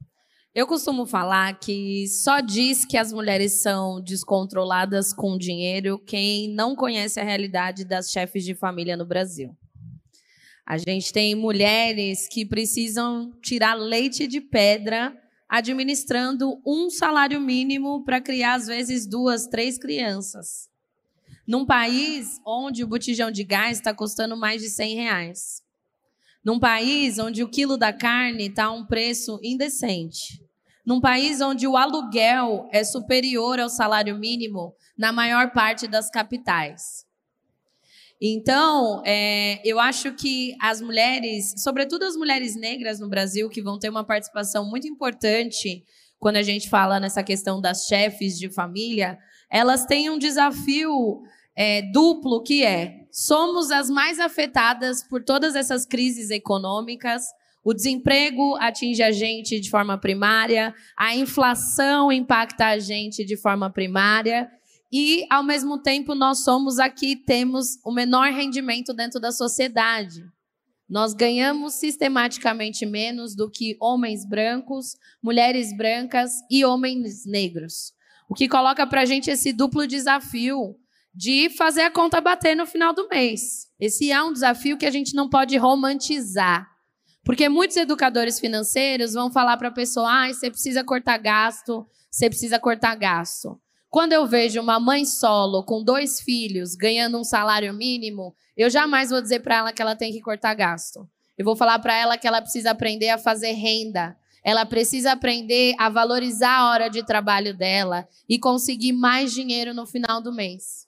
Eu 0.53 0.67
costumo 0.67 1.05
falar 1.05 1.57
que 1.57 2.05
só 2.09 2.41
diz 2.41 2.83
que 2.83 2.97
as 2.97 3.13
mulheres 3.13 3.61
são 3.61 4.01
descontroladas 4.01 5.13
com 5.13 5.37
dinheiro 5.37 5.97
quem 5.97 6.49
não 6.49 6.75
conhece 6.75 7.21
a 7.21 7.23
realidade 7.23 7.85
das 7.85 8.11
chefes 8.11 8.43
de 8.43 8.53
família 8.53 8.97
no 8.97 9.05
Brasil. 9.05 9.55
A 10.65 10.77
gente 10.77 11.13
tem 11.13 11.35
mulheres 11.35 12.27
que 12.27 12.45
precisam 12.45 13.31
tirar 13.41 13.75
leite 13.75 14.27
de 14.27 14.41
pedra 14.41 15.17
administrando 15.47 16.61
um 16.67 16.89
salário 16.89 17.39
mínimo 17.39 18.03
para 18.03 18.19
criar, 18.19 18.55
às 18.55 18.67
vezes, 18.67 19.07
duas, 19.07 19.47
três 19.47 19.77
crianças. 19.77 20.69
Num 21.47 21.65
país 21.65 22.41
onde 22.45 22.83
o 22.83 22.87
botijão 22.87 23.31
de 23.31 23.45
gás 23.45 23.77
está 23.77 23.93
custando 23.93 24.35
mais 24.35 24.61
de 24.61 24.69
100 24.69 24.95
reais. 24.95 25.63
Num 26.43 26.59
país 26.59 27.19
onde 27.19 27.43
o 27.43 27.49
quilo 27.49 27.77
da 27.77 27.93
carne 27.93 28.47
está 28.47 28.65
a 28.65 28.71
um 28.71 28.85
preço 28.85 29.39
indecente. 29.43 30.43
Num 30.85 30.99
país 30.99 31.39
onde 31.41 31.67
o 31.67 31.77
aluguel 31.77 32.67
é 32.71 32.83
superior 32.83 33.59
ao 33.59 33.69
salário 33.69 34.17
mínimo 34.17 34.73
na 34.97 35.11
maior 35.11 35.51
parte 35.51 35.87
das 35.87 36.09
capitais. 36.09 37.05
Então, 38.19 39.01
é, 39.05 39.59
eu 39.63 39.79
acho 39.79 40.13
que 40.13 40.55
as 40.61 40.79
mulheres, 40.79 41.55
sobretudo 41.57 42.03
as 42.03 42.15
mulheres 42.15 42.55
negras 42.55 42.99
no 42.99 43.09
Brasil, 43.09 43.49
que 43.49 43.61
vão 43.61 43.79
ter 43.79 43.89
uma 43.89 44.03
participação 44.03 44.69
muito 44.69 44.87
importante 44.87 45.83
quando 46.19 46.35
a 46.35 46.43
gente 46.43 46.69
fala 46.69 46.99
nessa 46.99 47.23
questão 47.23 47.59
das 47.59 47.87
chefes 47.87 48.37
de 48.37 48.47
família, 48.47 49.17
elas 49.49 49.85
têm 49.85 50.11
um 50.11 50.19
desafio 50.19 51.23
é, 51.55 51.81
duplo 51.91 52.43
que 52.43 52.63
é 52.63 53.00
somos 53.11 53.71
as 53.71 53.89
mais 53.89 54.19
afetadas 54.19 55.03
por 55.03 55.23
todas 55.23 55.55
essas 55.55 55.85
crises 55.85 56.29
econômicas. 56.29 57.23
O 57.63 57.73
desemprego 57.73 58.55
atinge 58.55 59.03
a 59.03 59.11
gente 59.11 59.59
de 59.59 59.69
forma 59.69 59.97
primária, 59.97 60.73
a 60.97 61.15
inflação 61.15 62.11
impacta 62.11 62.67
a 62.67 62.79
gente 62.79 63.23
de 63.23 63.37
forma 63.37 63.69
primária 63.69 64.49
e, 64.91 65.25
ao 65.29 65.43
mesmo 65.43 65.77
tempo, 65.77 66.15
nós 66.15 66.43
somos 66.43 66.79
aqui, 66.79 67.15
temos 67.15 67.77
o 67.85 67.91
menor 67.93 68.31
rendimento 68.31 68.93
dentro 68.93 69.19
da 69.19 69.31
sociedade. 69.31 70.23
Nós 70.89 71.13
ganhamos 71.13 71.75
sistematicamente 71.75 72.85
menos 72.85 73.33
do 73.33 73.49
que 73.49 73.77
homens 73.79 74.27
brancos, 74.27 74.97
mulheres 75.23 75.75
brancas 75.77 76.31
e 76.49 76.65
homens 76.65 77.25
negros. 77.25 77.93
O 78.27 78.33
que 78.33 78.49
coloca 78.49 78.85
para 78.85 79.01
a 79.01 79.05
gente 79.05 79.29
esse 79.29 79.53
duplo 79.53 79.87
desafio 79.87 80.75
de 81.13 81.49
fazer 81.49 81.81
a 81.81 81.91
conta 81.91 82.21
bater 82.21 82.55
no 82.55 82.65
final 82.65 82.93
do 82.93 83.07
mês. 83.09 83.67
Esse 83.79 84.11
é 84.11 84.23
um 84.23 84.31
desafio 84.31 84.77
que 84.77 84.85
a 84.85 84.91
gente 84.91 85.13
não 85.13 85.29
pode 85.29 85.57
romantizar. 85.57 86.69
Porque 87.23 87.49
muitos 87.49 87.77
educadores 87.77 88.39
financeiros 88.39 89.13
vão 89.13 89.31
falar 89.31 89.57
para 89.57 89.67
a 89.67 89.73
pessoa: 89.73 90.25
ah, 90.25 90.33
você 90.33 90.49
precisa 90.49 90.83
cortar 90.83 91.17
gasto, 91.17 91.85
você 92.09 92.29
precisa 92.29 92.59
cortar 92.59 92.95
gasto. 92.95 93.59
Quando 93.89 94.13
eu 94.13 94.25
vejo 94.25 94.61
uma 94.61 94.79
mãe 94.79 95.03
solo 95.05 95.63
com 95.65 95.83
dois 95.83 96.21
filhos 96.21 96.75
ganhando 96.75 97.19
um 97.19 97.25
salário 97.25 97.73
mínimo, 97.73 98.33
eu 98.55 98.69
jamais 98.69 99.09
vou 99.09 99.21
dizer 99.21 99.41
para 99.41 99.57
ela 99.57 99.73
que 99.73 99.81
ela 99.81 99.95
tem 99.95 100.13
que 100.13 100.21
cortar 100.21 100.53
gasto. 100.53 101.07
Eu 101.37 101.43
vou 101.43 101.55
falar 101.55 101.77
para 101.79 101.95
ela 101.95 102.17
que 102.17 102.27
ela 102.27 102.41
precisa 102.41 102.71
aprender 102.71 103.09
a 103.09 103.17
fazer 103.17 103.51
renda. 103.51 104.15
Ela 104.43 104.65
precisa 104.65 105.11
aprender 105.11 105.75
a 105.77 105.89
valorizar 105.89 106.57
a 106.57 106.69
hora 106.71 106.89
de 106.89 107.05
trabalho 107.05 107.55
dela 107.55 108.07
e 108.27 108.39
conseguir 108.39 108.93
mais 108.93 109.33
dinheiro 109.33 109.73
no 109.73 109.85
final 109.85 110.21
do 110.21 110.33
mês. 110.33 110.87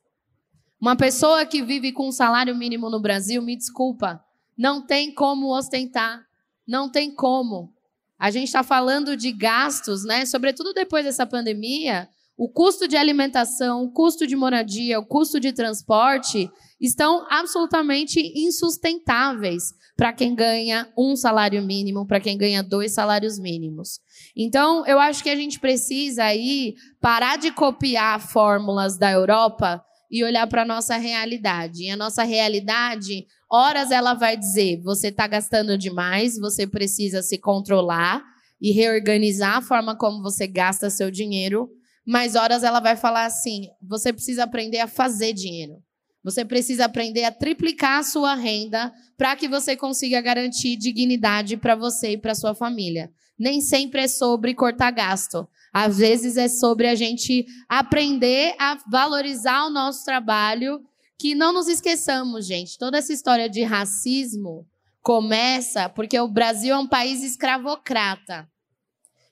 Uma 0.84 0.98
pessoa 0.98 1.46
que 1.46 1.62
vive 1.62 1.94
com 1.94 2.10
um 2.10 2.12
salário 2.12 2.54
mínimo 2.54 2.90
no 2.90 3.00
Brasil, 3.00 3.42
me 3.42 3.56
desculpa, 3.56 4.22
não 4.58 4.86
tem 4.86 5.14
como 5.14 5.58
ostentar. 5.58 6.26
Não 6.68 6.92
tem 6.92 7.10
como. 7.10 7.74
A 8.20 8.30
gente 8.30 8.48
está 8.48 8.64
falando 8.64 9.16
de 9.16 9.32
gastos, 9.32 10.04
né? 10.04 10.26
Sobretudo 10.26 10.74
depois 10.74 11.06
dessa 11.06 11.26
pandemia, 11.26 12.10
o 12.36 12.50
custo 12.50 12.86
de 12.86 12.98
alimentação, 12.98 13.86
o 13.86 13.94
custo 13.94 14.28
de 14.28 14.36
moradia, 14.36 15.00
o 15.00 15.06
custo 15.06 15.40
de 15.40 15.54
transporte 15.54 16.52
estão 16.82 17.26
absolutamente 17.30 18.20
insustentáveis 18.36 19.74
para 19.96 20.12
quem 20.12 20.36
ganha 20.36 20.92
um 20.98 21.16
salário 21.16 21.64
mínimo, 21.64 22.06
para 22.06 22.20
quem 22.20 22.38
ganha 22.38 22.62
dois 22.62 22.94
salários 22.94 23.40
mínimos. 23.40 24.02
Então, 24.36 24.86
eu 24.86 25.00
acho 25.00 25.24
que 25.24 25.30
a 25.30 25.36
gente 25.38 25.62
precisa 25.62 26.26
aí 26.26 26.76
parar 27.00 27.38
de 27.38 27.52
copiar 27.52 28.20
fórmulas 28.20 28.98
da 28.98 29.10
Europa 29.10 29.82
e 30.14 30.24
olhar 30.24 30.46
para 30.46 30.62
a 30.62 30.66
nossa 30.66 30.96
realidade. 30.96 31.86
E 31.86 31.90
a 31.90 31.98
nossa 31.98 32.22
realidade, 32.22 33.26
horas 33.50 33.90
ela 33.90 34.14
vai 34.14 34.38
dizer: 34.38 34.80
você 34.84 35.08
está 35.08 35.26
gastando 35.26 35.76
demais, 35.76 36.38
você 36.38 36.68
precisa 36.68 37.24
se 37.24 37.40
controlar 37.40 38.24
e 38.62 38.72
reorganizar 38.72 39.58
a 39.58 39.62
forma 39.62 39.98
como 39.98 40.22
você 40.22 40.46
gasta 40.46 40.92
seu 40.92 41.10
dinheiro. 41.10 41.68
Mas 42.06 42.36
horas 42.36 42.64
ela 42.64 42.80
vai 42.80 42.96
falar 42.96 43.26
assim: 43.26 43.70
você 43.82 44.14
precisa 44.14 44.44
aprender 44.44 44.82
a 44.82 44.88
fazer 44.88 45.34
dinheiro. 45.34 45.82
Você 46.24 46.46
precisa 46.46 46.86
aprender 46.86 47.24
a 47.24 47.32
triplicar 47.32 48.00
a 48.00 48.04
sua 48.04 48.36
renda 48.36 48.94
para 49.18 49.36
que 49.36 49.48
você 49.48 49.76
consiga 49.76 50.22
garantir 50.22 50.78
dignidade 50.78 51.58
para 51.58 51.76
você 51.76 52.12
e 52.12 52.18
para 52.20 52.36
sua 52.36 52.54
família. 52.54 53.10
Nem 53.38 53.60
sempre 53.62 54.02
é 54.02 54.08
sobre 54.08 54.54
cortar 54.54 54.92
gasto. 54.92 55.48
Às 55.74 55.98
vezes 55.98 56.38
é 56.38 56.48
sobre 56.48 56.88
a 56.88 56.94
gente 56.94 57.46
aprender 57.68 58.56
a 58.60 58.78
valorizar 58.88 59.66
o 59.66 59.72
nosso 59.72 60.06
trabalho, 60.06 60.80
que 61.18 61.34
não 61.34 61.52
nos 61.52 61.68
esqueçamos, 61.68 62.46
gente. 62.46 62.78
Toda 62.78 63.00
essa 63.00 63.12
história 63.12 63.50
de 63.50 63.64
racismo 63.64 64.68
começa 65.02 65.90
porque 65.90 66.20
o 66.20 66.28
Brasil 66.28 66.76
é 66.76 66.78
um 66.78 66.88
país 66.88 67.24
escravocrata. 67.24 68.48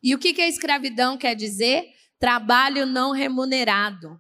E 0.02 0.16
o 0.16 0.18
que, 0.18 0.42
a 0.42 0.48
escravidão 0.48 1.16
quer 1.16 1.36
dizer? 1.36 1.86
Trabalho 2.20 2.88
não 2.88 3.12
remunerado. 3.12 4.20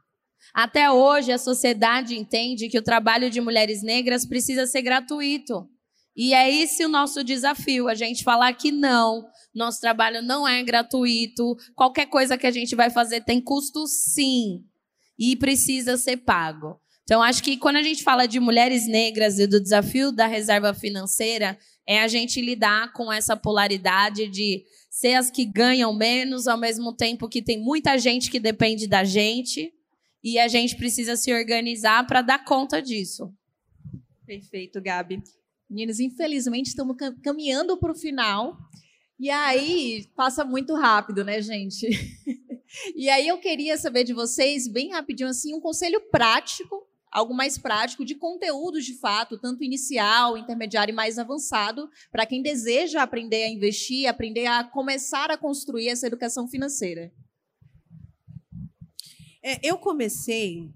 Até 0.53 0.91
hoje, 0.91 1.31
a 1.31 1.37
sociedade 1.39 2.15
entende 2.15 2.69
que 2.69 2.77
o 2.77 2.83
trabalho 2.83 3.31
de 3.31 3.41
mulheres 3.41 3.81
negras 3.81 4.25
precisa 4.25 4.67
ser 4.67 4.83
gratuito. 4.83 5.67
E 6.15 6.33
é 6.33 6.53
esse 6.53 6.83
o 6.85 6.89
nosso 6.89 7.23
desafio, 7.23 7.87
a 7.87 7.95
gente 7.95 8.23
falar 8.23 8.53
que 8.53 8.71
não, 8.71 9.25
nosso 9.53 9.79
trabalho 9.79 10.21
não 10.21 10.47
é 10.47 10.61
gratuito, 10.61 11.55
qualquer 11.75 12.05
coisa 12.07 12.37
que 12.37 12.45
a 12.45 12.51
gente 12.51 12.75
vai 12.75 12.89
fazer 12.89 13.21
tem 13.21 13.39
custo 13.39 13.87
sim, 13.87 14.63
e 15.17 15.35
precisa 15.35 15.97
ser 15.97 16.17
pago. 16.17 16.79
Então, 17.03 17.21
acho 17.21 17.43
que 17.43 17.57
quando 17.57 17.77
a 17.77 17.83
gente 17.83 18.03
fala 18.03 18.25
de 18.25 18.39
mulheres 18.39 18.87
negras 18.87 19.39
e 19.39 19.47
do 19.47 19.61
desafio 19.61 20.11
da 20.11 20.27
reserva 20.27 20.73
financeira, 20.73 21.57
é 21.85 22.01
a 22.01 22.07
gente 22.07 22.41
lidar 22.41 22.93
com 22.93 23.11
essa 23.11 23.35
polaridade 23.35 24.27
de 24.27 24.63
ser 24.89 25.15
as 25.15 25.29
que 25.29 25.45
ganham 25.45 25.93
menos, 25.93 26.47
ao 26.47 26.57
mesmo 26.57 26.93
tempo 26.93 27.27
que 27.27 27.41
tem 27.41 27.59
muita 27.59 27.97
gente 27.97 28.29
que 28.29 28.39
depende 28.39 28.87
da 28.87 29.03
gente, 29.03 29.73
e 30.23 30.37
a 30.37 30.47
gente 30.47 30.75
precisa 30.75 31.15
se 31.15 31.33
organizar 31.33 32.05
para 32.05 32.21
dar 32.21 32.45
conta 32.45 32.81
disso. 32.81 33.33
Perfeito, 34.25 34.81
Gabi. 34.81 35.21
Meninas, 35.71 36.01
infelizmente 36.01 36.67
estamos 36.67 36.97
caminhando 37.23 37.77
para 37.77 37.93
o 37.93 37.95
final. 37.95 38.57
E 39.17 39.29
aí 39.29 40.05
passa 40.17 40.43
muito 40.43 40.75
rápido, 40.75 41.23
né, 41.23 41.41
gente? 41.41 41.87
e 42.93 43.09
aí 43.09 43.25
eu 43.25 43.39
queria 43.39 43.77
saber 43.77 44.03
de 44.03 44.11
vocês, 44.11 44.67
bem 44.67 44.91
rapidinho, 44.91 45.29
assim, 45.29 45.53
um 45.53 45.61
conselho 45.61 46.01
prático, 46.11 46.85
algo 47.09 47.33
mais 47.33 47.57
prático 47.57 48.03
de 48.03 48.15
conteúdo 48.15 48.81
de 48.81 48.95
fato, 48.95 49.39
tanto 49.39 49.63
inicial, 49.63 50.37
intermediário 50.37 50.91
e 50.91 50.95
mais 50.95 51.17
avançado, 51.17 51.89
para 52.11 52.25
quem 52.25 52.41
deseja 52.41 53.01
aprender 53.01 53.43
a 53.43 53.49
investir, 53.49 54.09
aprender 54.09 54.47
a 54.47 54.65
começar 54.65 55.31
a 55.31 55.37
construir 55.37 55.87
essa 55.87 56.05
educação 56.05 56.49
financeira. 56.49 57.13
É, 59.41 59.57
eu 59.65 59.77
comecei 59.77 60.69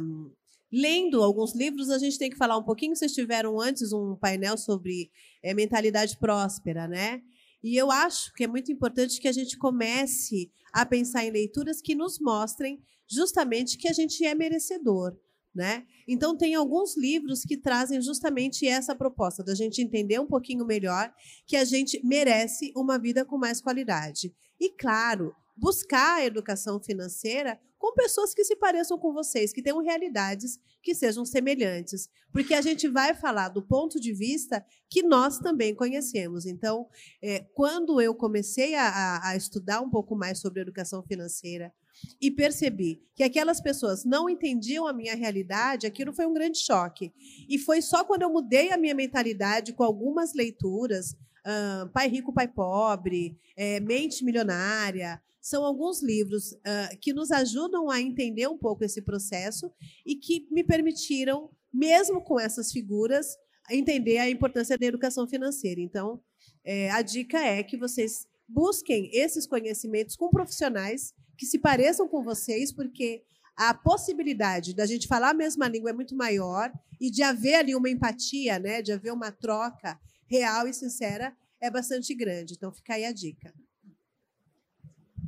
um, 0.00 0.30
lendo 0.76 1.22
alguns 1.22 1.54
livros, 1.54 1.88
a 1.88 1.98
gente 1.98 2.18
tem 2.18 2.28
que 2.28 2.36
falar 2.36 2.58
um 2.58 2.62
pouquinho. 2.62 2.94
Vocês 2.94 3.14
tiveram 3.14 3.58
antes 3.58 3.92
um 3.92 4.14
painel 4.14 4.58
sobre 4.58 5.10
é, 5.42 5.54
mentalidade 5.54 6.18
próspera, 6.18 6.86
né? 6.86 7.22
E 7.64 7.76
eu 7.76 7.90
acho 7.90 8.32
que 8.34 8.44
é 8.44 8.46
muito 8.46 8.70
importante 8.70 9.18
que 9.18 9.26
a 9.26 9.32
gente 9.32 9.56
comece 9.56 10.50
a 10.72 10.84
pensar 10.84 11.24
em 11.24 11.30
leituras 11.30 11.80
que 11.80 11.94
nos 11.94 12.20
mostrem 12.20 12.82
justamente 13.08 13.78
que 13.78 13.88
a 13.88 13.92
gente 13.92 14.22
é 14.24 14.34
merecedor. 14.34 15.16
Né? 15.54 15.86
Então, 16.06 16.36
tem 16.36 16.54
alguns 16.54 16.98
livros 16.98 17.40
que 17.40 17.56
trazem 17.56 18.02
justamente 18.02 18.68
essa 18.68 18.94
proposta, 18.94 19.42
da 19.42 19.54
gente 19.54 19.80
entender 19.80 20.20
um 20.20 20.26
pouquinho 20.26 20.66
melhor 20.66 21.10
que 21.46 21.56
a 21.56 21.64
gente 21.64 21.98
merece 22.04 22.70
uma 22.76 22.98
vida 22.98 23.24
com 23.24 23.38
mais 23.38 23.58
qualidade. 23.62 24.34
E, 24.60 24.68
claro, 24.68 25.34
buscar 25.56 26.16
a 26.16 26.24
educação 26.24 26.80
financeira 26.80 27.58
com 27.78 27.92
pessoas 27.94 28.34
que 28.34 28.44
se 28.44 28.56
pareçam 28.56 28.98
com 28.98 29.12
vocês, 29.12 29.52
que 29.52 29.62
tenham 29.62 29.82
realidades 29.82 30.58
que 30.82 30.94
sejam 30.94 31.24
semelhantes, 31.24 32.08
porque 32.32 32.54
a 32.54 32.62
gente 32.62 32.88
vai 32.88 33.14
falar 33.14 33.48
do 33.48 33.62
ponto 33.62 34.00
de 34.00 34.12
vista 34.12 34.64
que 34.88 35.02
nós 35.02 35.38
também 35.38 35.74
conhecemos. 35.74 36.46
Então, 36.46 36.88
é, 37.22 37.40
quando 37.54 38.00
eu 38.00 38.14
comecei 38.14 38.74
a, 38.74 39.20
a 39.22 39.36
estudar 39.36 39.80
um 39.80 39.90
pouco 39.90 40.16
mais 40.16 40.40
sobre 40.40 40.62
educação 40.62 41.02
financeira 41.02 41.72
e 42.20 42.30
percebi 42.30 43.02
que 43.14 43.22
aquelas 43.22 43.60
pessoas 43.60 44.04
não 44.04 44.28
entendiam 44.28 44.86
a 44.86 44.92
minha 44.92 45.14
realidade, 45.14 45.86
aquilo 45.86 46.12
foi 46.12 46.26
um 46.26 46.34
grande 46.34 46.58
choque. 46.58 47.12
E 47.48 47.58
foi 47.58 47.82
só 47.82 48.04
quando 48.04 48.22
eu 48.22 48.30
mudei 48.30 48.70
a 48.70 48.78
minha 48.78 48.94
mentalidade 48.94 49.72
com 49.72 49.82
algumas 49.82 50.34
leituras, 50.34 51.12
uh, 51.12 51.88
Pai 51.92 52.08
Rico, 52.08 52.32
Pai 52.32 52.48
Pobre, 52.48 53.38
é, 53.56 53.80
Mente 53.80 54.24
Milionária, 54.24 55.20
são 55.46 55.64
alguns 55.64 56.02
livros 56.02 56.50
uh, 56.54 56.98
que 57.00 57.12
nos 57.12 57.30
ajudam 57.30 57.88
a 57.88 58.00
entender 58.00 58.48
um 58.48 58.58
pouco 58.58 58.82
esse 58.82 59.00
processo 59.00 59.70
e 60.04 60.16
que 60.16 60.44
me 60.50 60.64
permitiram, 60.64 61.48
mesmo 61.72 62.20
com 62.20 62.40
essas 62.40 62.72
figuras, 62.72 63.28
entender 63.70 64.18
a 64.18 64.28
importância 64.28 64.76
da 64.76 64.84
educação 64.84 65.28
financeira. 65.28 65.80
Então, 65.80 66.20
é, 66.64 66.90
a 66.90 67.00
dica 67.00 67.38
é 67.38 67.62
que 67.62 67.76
vocês 67.76 68.26
busquem 68.48 69.08
esses 69.12 69.46
conhecimentos 69.46 70.16
com 70.16 70.30
profissionais 70.30 71.14
que 71.38 71.46
se 71.46 71.60
pareçam 71.60 72.08
com 72.08 72.24
vocês, 72.24 72.72
porque 72.72 73.22
a 73.56 73.72
possibilidade 73.72 74.74
da 74.74 74.84
gente 74.84 75.06
falar 75.06 75.30
a 75.30 75.34
mesma 75.34 75.68
língua 75.68 75.90
é 75.90 75.92
muito 75.94 76.16
maior 76.16 76.72
e 77.00 77.08
de 77.08 77.22
haver 77.22 77.54
ali 77.54 77.76
uma 77.76 77.88
empatia, 77.88 78.58
né, 78.58 78.82
de 78.82 78.90
haver 78.90 79.12
uma 79.12 79.30
troca 79.30 79.96
real 80.28 80.66
e 80.66 80.74
sincera 80.74 81.32
é 81.60 81.70
bastante 81.70 82.12
grande. 82.16 82.54
Então, 82.54 82.72
fica 82.72 82.94
aí 82.94 83.04
a 83.04 83.12
dica. 83.12 83.54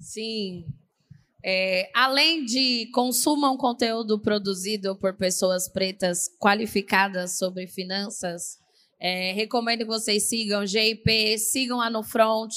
Sim. 0.00 0.64
É, 1.44 1.90
além 1.94 2.44
de 2.44 2.90
consumam 2.92 3.56
conteúdo 3.56 4.20
produzido 4.20 4.96
por 4.98 5.16
pessoas 5.16 5.68
pretas 5.68 6.28
qualificadas 6.40 7.38
sobre 7.38 7.66
finanças, 7.66 8.58
é, 9.00 9.32
recomendo 9.32 9.80
que 9.80 9.86
vocês 9.86 10.24
sigam 10.28 10.66
GIP, 10.66 11.38
sigam 11.38 11.80
a 11.80 11.88
No 11.88 12.02
Front, 12.02 12.52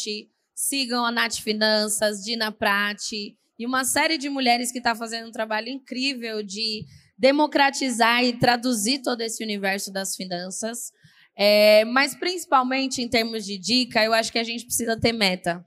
sigam 0.56 1.06
a 1.06 1.12
Nath 1.12 1.36
Finanças, 1.36 2.24
Dina 2.24 2.52
Prati 2.52 3.38
e 3.58 3.66
uma 3.66 3.86
série 3.86 4.18
de 4.18 4.30
mulheres 4.30 4.72
que 4.72 4.80
está 4.80 4.96
fazendo 4.96 5.28
um 5.28 5.32
trabalho 5.32 5.70
incrível 5.70 6.42
de 6.42 6.84
democratizar 7.18 8.24
e 8.24 8.34
traduzir 8.34 9.04
todo 9.04 9.22
esse 9.22 9.44
universo 9.44 9.94
das 9.94 10.16
finanças. 10.16 10.92
É, 11.38 11.86
mas 11.86 12.16
principalmente 12.16 13.02
em 13.02 13.08
termos 13.08 13.46
de 13.46 13.60
dica, 13.60 14.04
eu 14.04 14.14
acho 14.14 14.32
que 14.32 14.40
a 14.40 14.44
gente 14.44 14.66
precisa 14.66 15.00
ter 15.00 15.14
meta. 15.14 15.64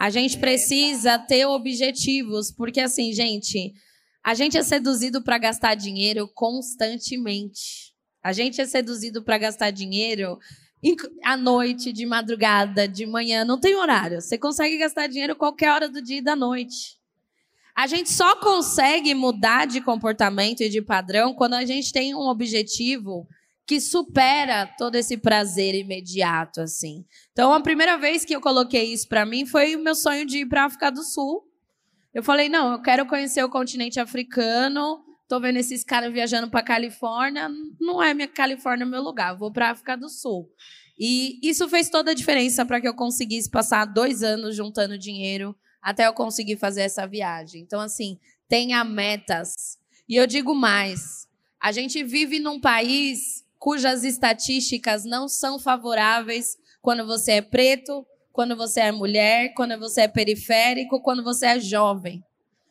A 0.00 0.08
gente 0.08 0.38
precisa 0.38 1.18
ter 1.18 1.44
objetivos, 1.44 2.50
porque 2.50 2.80
assim, 2.80 3.12
gente, 3.12 3.74
a 4.24 4.32
gente 4.32 4.56
é 4.56 4.62
seduzido 4.62 5.22
para 5.22 5.36
gastar 5.36 5.74
dinheiro 5.74 6.26
constantemente. 6.26 7.92
A 8.22 8.32
gente 8.32 8.62
é 8.62 8.64
seduzido 8.64 9.22
para 9.22 9.36
gastar 9.36 9.70
dinheiro 9.70 10.38
à 11.22 11.36
noite, 11.36 11.92
de 11.92 12.06
madrugada, 12.06 12.88
de 12.88 13.04
manhã, 13.04 13.44
não 13.44 13.60
tem 13.60 13.76
horário. 13.76 14.22
Você 14.22 14.38
consegue 14.38 14.78
gastar 14.78 15.06
dinheiro 15.06 15.36
qualquer 15.36 15.70
hora 15.70 15.86
do 15.86 16.00
dia 16.00 16.16
e 16.16 16.24
da 16.24 16.34
noite. 16.34 16.98
A 17.76 17.86
gente 17.86 18.10
só 18.10 18.36
consegue 18.36 19.14
mudar 19.14 19.66
de 19.66 19.82
comportamento 19.82 20.62
e 20.62 20.70
de 20.70 20.80
padrão 20.80 21.34
quando 21.34 21.52
a 21.52 21.64
gente 21.66 21.92
tem 21.92 22.14
um 22.14 22.26
objetivo 22.26 23.28
que 23.70 23.80
supera 23.80 24.66
todo 24.66 24.96
esse 24.96 25.16
prazer 25.16 25.76
imediato, 25.76 26.60
assim. 26.60 27.04
Então, 27.30 27.52
a 27.52 27.60
primeira 27.60 27.96
vez 27.96 28.24
que 28.24 28.34
eu 28.34 28.40
coloquei 28.40 28.92
isso 28.92 29.08
para 29.08 29.24
mim 29.24 29.46
foi 29.46 29.76
o 29.76 29.78
meu 29.78 29.94
sonho 29.94 30.26
de 30.26 30.38
ir 30.38 30.46
para 30.46 30.64
África 30.64 30.90
do 30.90 31.04
Sul. 31.04 31.44
Eu 32.12 32.20
falei, 32.20 32.48
não, 32.48 32.72
eu 32.72 32.82
quero 32.82 33.06
conhecer 33.06 33.44
o 33.44 33.48
continente 33.48 34.00
africano. 34.00 35.04
Tô 35.28 35.38
vendo 35.38 35.58
esses 35.58 35.84
caras 35.84 36.12
viajando 36.12 36.50
para 36.50 36.64
Califórnia, 36.64 37.48
não 37.80 38.02
é 38.02 38.12
minha 38.12 38.26
Califórnia 38.26 38.84
meu 38.84 39.00
lugar, 39.00 39.36
vou 39.36 39.52
para 39.52 39.70
África 39.70 39.96
do 39.96 40.08
Sul. 40.08 40.50
E 40.98 41.38
isso 41.40 41.68
fez 41.68 41.88
toda 41.88 42.10
a 42.10 42.14
diferença 42.14 42.66
para 42.66 42.80
que 42.80 42.88
eu 42.88 42.94
conseguisse 42.94 43.48
passar 43.48 43.84
dois 43.84 44.24
anos 44.24 44.56
juntando 44.56 44.98
dinheiro 44.98 45.54
até 45.80 46.08
eu 46.08 46.12
conseguir 46.12 46.56
fazer 46.56 46.80
essa 46.80 47.06
viagem. 47.06 47.62
Então, 47.62 47.78
assim, 47.78 48.18
tenha 48.48 48.82
metas. 48.82 49.78
E 50.08 50.16
eu 50.16 50.26
digo 50.26 50.56
mais: 50.56 51.28
a 51.60 51.70
gente 51.70 52.02
vive 52.02 52.40
num 52.40 52.60
país 52.60 53.48
cujas 53.60 54.04
estatísticas 54.04 55.04
não 55.04 55.28
são 55.28 55.58
favoráveis 55.58 56.56
quando 56.80 57.06
você 57.06 57.32
é 57.32 57.42
preto, 57.42 58.06
quando 58.32 58.56
você 58.56 58.80
é 58.80 58.90
mulher, 58.90 59.52
quando 59.54 59.78
você 59.78 60.00
é 60.00 60.08
periférico, 60.08 61.02
quando 61.02 61.22
você 61.22 61.44
é 61.44 61.60
jovem. 61.60 62.24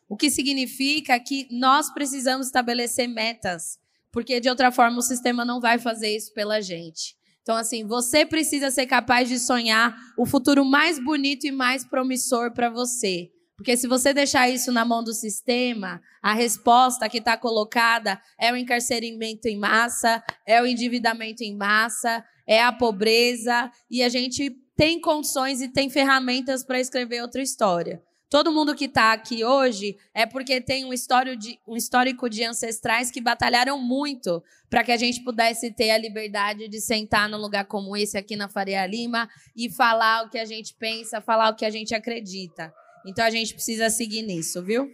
O 0.10 0.18
que 0.18 0.32
significa 0.32 1.20
que 1.20 1.48
nós 1.52 1.94
precisamos 1.94 2.48
estabelecer 2.48 3.08
metas, 3.08 3.80
porque 4.12 4.40
de 4.40 4.50
outra 4.50 4.72
forma 4.72 4.98
o 4.98 5.04
sistema 5.04 5.46
não 5.46 5.62
vai 5.62 5.78
fazer 5.78 6.16
isso 6.16 6.34
pela 6.34 6.60
gente. 6.60 7.16
Então, 7.44 7.56
assim, 7.56 7.86
você 7.86 8.26
precisa 8.26 8.72
ser 8.72 8.88
capaz 8.88 9.30
de 9.30 9.38
sonhar 9.38 9.96
o 10.18 10.26
futuro 10.26 10.66
mais 10.66 10.98
bonito 10.98 11.46
e 11.46 11.52
mais 11.52 11.86
promissor 11.86 12.52
para 12.52 12.70
você. 12.70 13.32
Porque 13.60 13.76
se 13.76 13.90
você 13.90 14.14
deixar 14.14 14.48
isso 14.50 14.72
na 14.72 14.86
mão 14.86 15.04
do 15.04 15.12
sistema, 15.12 16.02
a 16.24 16.34
resposta 16.34 17.10
que 17.10 17.18
está 17.18 17.36
colocada 17.36 18.18
é 18.40 18.54
o 18.54 18.56
encarceramento 18.56 19.50
em 19.50 19.58
massa, 19.58 20.24
é 20.48 20.62
o 20.62 20.66
endividamento 20.66 21.44
em 21.44 21.58
massa, 21.58 22.24
é 22.48 22.64
a 22.64 22.72
pobreza, 22.72 23.70
e 23.92 24.02
a 24.02 24.08
gente 24.08 24.50
tem 24.78 25.02
condições 25.02 25.60
e 25.60 25.68
tem 25.68 25.90
ferramentas 25.90 26.64
para 26.64 26.80
escrever 26.80 27.22
outra 27.22 27.42
história. 27.42 28.02
Todo 28.30 28.54
mundo 28.54 28.74
que 28.74 28.86
está 28.86 29.12
aqui 29.12 29.44
hoje 29.44 29.98
é 30.14 30.26
porque 30.26 30.62
tem 30.62 30.86
um, 30.86 30.92
de, 31.38 31.60
um 31.68 31.76
histórico 31.76 32.30
de 32.30 32.46
ancestrais 32.46 33.12
que 33.12 33.20
batalharam 33.20 33.78
muito 33.78 34.42
para 34.70 34.86
que 34.86 34.94
a 34.94 34.98
gente 34.98 35.22
pudesse 35.22 35.70
ter 35.74 35.92
a 35.92 35.98
liberdade 35.98 36.70
de 36.70 36.80
sentar 36.80 37.28
num 37.28 37.40
lugar 37.40 37.66
como 37.66 37.98
esse 37.98 38.18
aqui 38.18 38.38
na 38.38 38.48
Faria 38.48 38.86
Lima 38.86 39.28
e 39.54 39.70
falar 39.70 40.24
o 40.24 40.30
que 40.30 40.40
a 40.40 40.46
gente 40.46 40.74
pensa, 40.76 41.20
falar 41.20 41.50
o 41.50 41.56
que 41.58 41.66
a 41.66 41.70
gente 41.70 41.94
acredita. 41.94 42.74
Então 43.06 43.26
a 43.26 43.30
gente 43.30 43.54
precisa 43.54 43.90
seguir 43.90 44.22
nisso, 44.22 44.64
viu? 44.64 44.92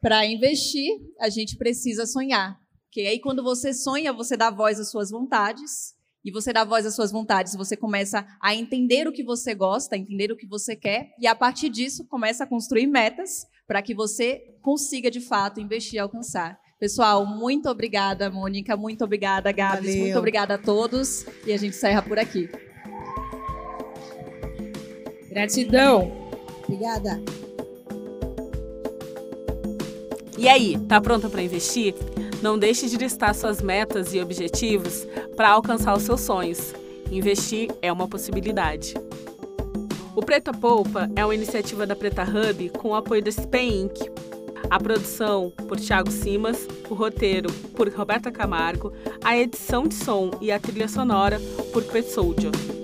Para 0.00 0.24
investir, 0.26 0.90
a 1.20 1.28
gente 1.28 1.56
precisa 1.56 2.06
sonhar. 2.06 2.58
Porque 2.84 3.00
aí, 3.00 3.20
quando 3.20 3.42
você 3.42 3.74
sonha, 3.74 4.12
você 4.12 4.36
dá 4.36 4.50
voz 4.50 4.78
às 4.78 4.90
suas 4.90 5.10
vontades. 5.10 5.96
E 6.24 6.30
você 6.32 6.52
dá 6.52 6.64
voz 6.64 6.84
às 6.84 6.96
suas 6.96 7.12
vontades, 7.12 7.54
você 7.54 7.76
começa 7.76 8.26
a 8.42 8.52
entender 8.52 9.06
o 9.06 9.12
que 9.12 9.22
você 9.22 9.54
gosta, 9.54 9.96
entender 9.96 10.32
o 10.32 10.36
que 10.36 10.44
você 10.44 10.74
quer. 10.74 11.10
E 11.20 11.26
a 11.26 11.36
partir 11.36 11.68
disso, 11.68 12.04
começa 12.08 12.42
a 12.42 12.46
construir 12.48 12.88
metas 12.88 13.46
para 13.64 13.80
que 13.80 13.94
você 13.94 14.42
consiga, 14.60 15.08
de 15.08 15.20
fato, 15.20 15.60
investir 15.60 15.94
e 15.94 15.98
alcançar. 16.00 16.58
Pessoal, 16.78 17.24
muito 17.24 17.70
obrigada, 17.70 18.30
Mônica. 18.30 18.76
Muito 18.76 19.02
obrigada, 19.02 19.50
Gabs. 19.50 19.86
Valeu. 19.86 20.00
Muito 20.02 20.18
obrigada 20.18 20.54
a 20.54 20.58
todos. 20.58 21.24
E 21.46 21.52
a 21.52 21.56
gente 21.56 21.74
encerra 21.74 22.02
por 22.02 22.18
aqui. 22.18 22.50
Gratidão. 25.30 26.12
Obrigada. 26.64 27.22
E 30.36 30.46
aí, 30.48 30.78
tá 30.86 31.00
pronta 31.00 31.30
para 31.30 31.42
investir? 31.42 31.94
Não 32.42 32.58
deixe 32.58 32.90
de 32.90 32.98
listar 32.98 33.34
suas 33.34 33.62
metas 33.62 34.12
e 34.12 34.20
objetivos 34.20 35.06
para 35.34 35.48
alcançar 35.48 35.96
os 35.96 36.02
seus 36.02 36.20
sonhos. 36.20 36.74
Investir 37.10 37.70
é 37.80 37.90
uma 37.90 38.06
possibilidade. 38.06 38.92
O 40.14 40.22
Preta 40.22 40.52
Poupa 40.52 41.10
é 41.16 41.24
uma 41.24 41.34
iniciativa 41.34 41.86
da 41.86 41.96
Preta 41.96 42.22
Hub 42.22 42.68
com 42.70 42.90
o 42.90 42.94
apoio 42.94 43.22
da 43.22 43.30
Inc., 43.62 43.94
a 44.70 44.78
produção 44.78 45.52
por 45.68 45.78
Thiago 45.78 46.10
Simas, 46.10 46.66
o 46.88 46.94
roteiro 46.94 47.52
por 47.76 47.88
Roberta 47.88 48.30
Camargo, 48.30 48.92
a 49.22 49.36
edição 49.36 49.86
de 49.86 49.94
som 49.94 50.30
e 50.40 50.50
a 50.50 50.58
trilha 50.58 50.88
sonora 50.88 51.40
por 51.72 51.84
Pet 51.84 52.08
Soldier. 52.10 52.75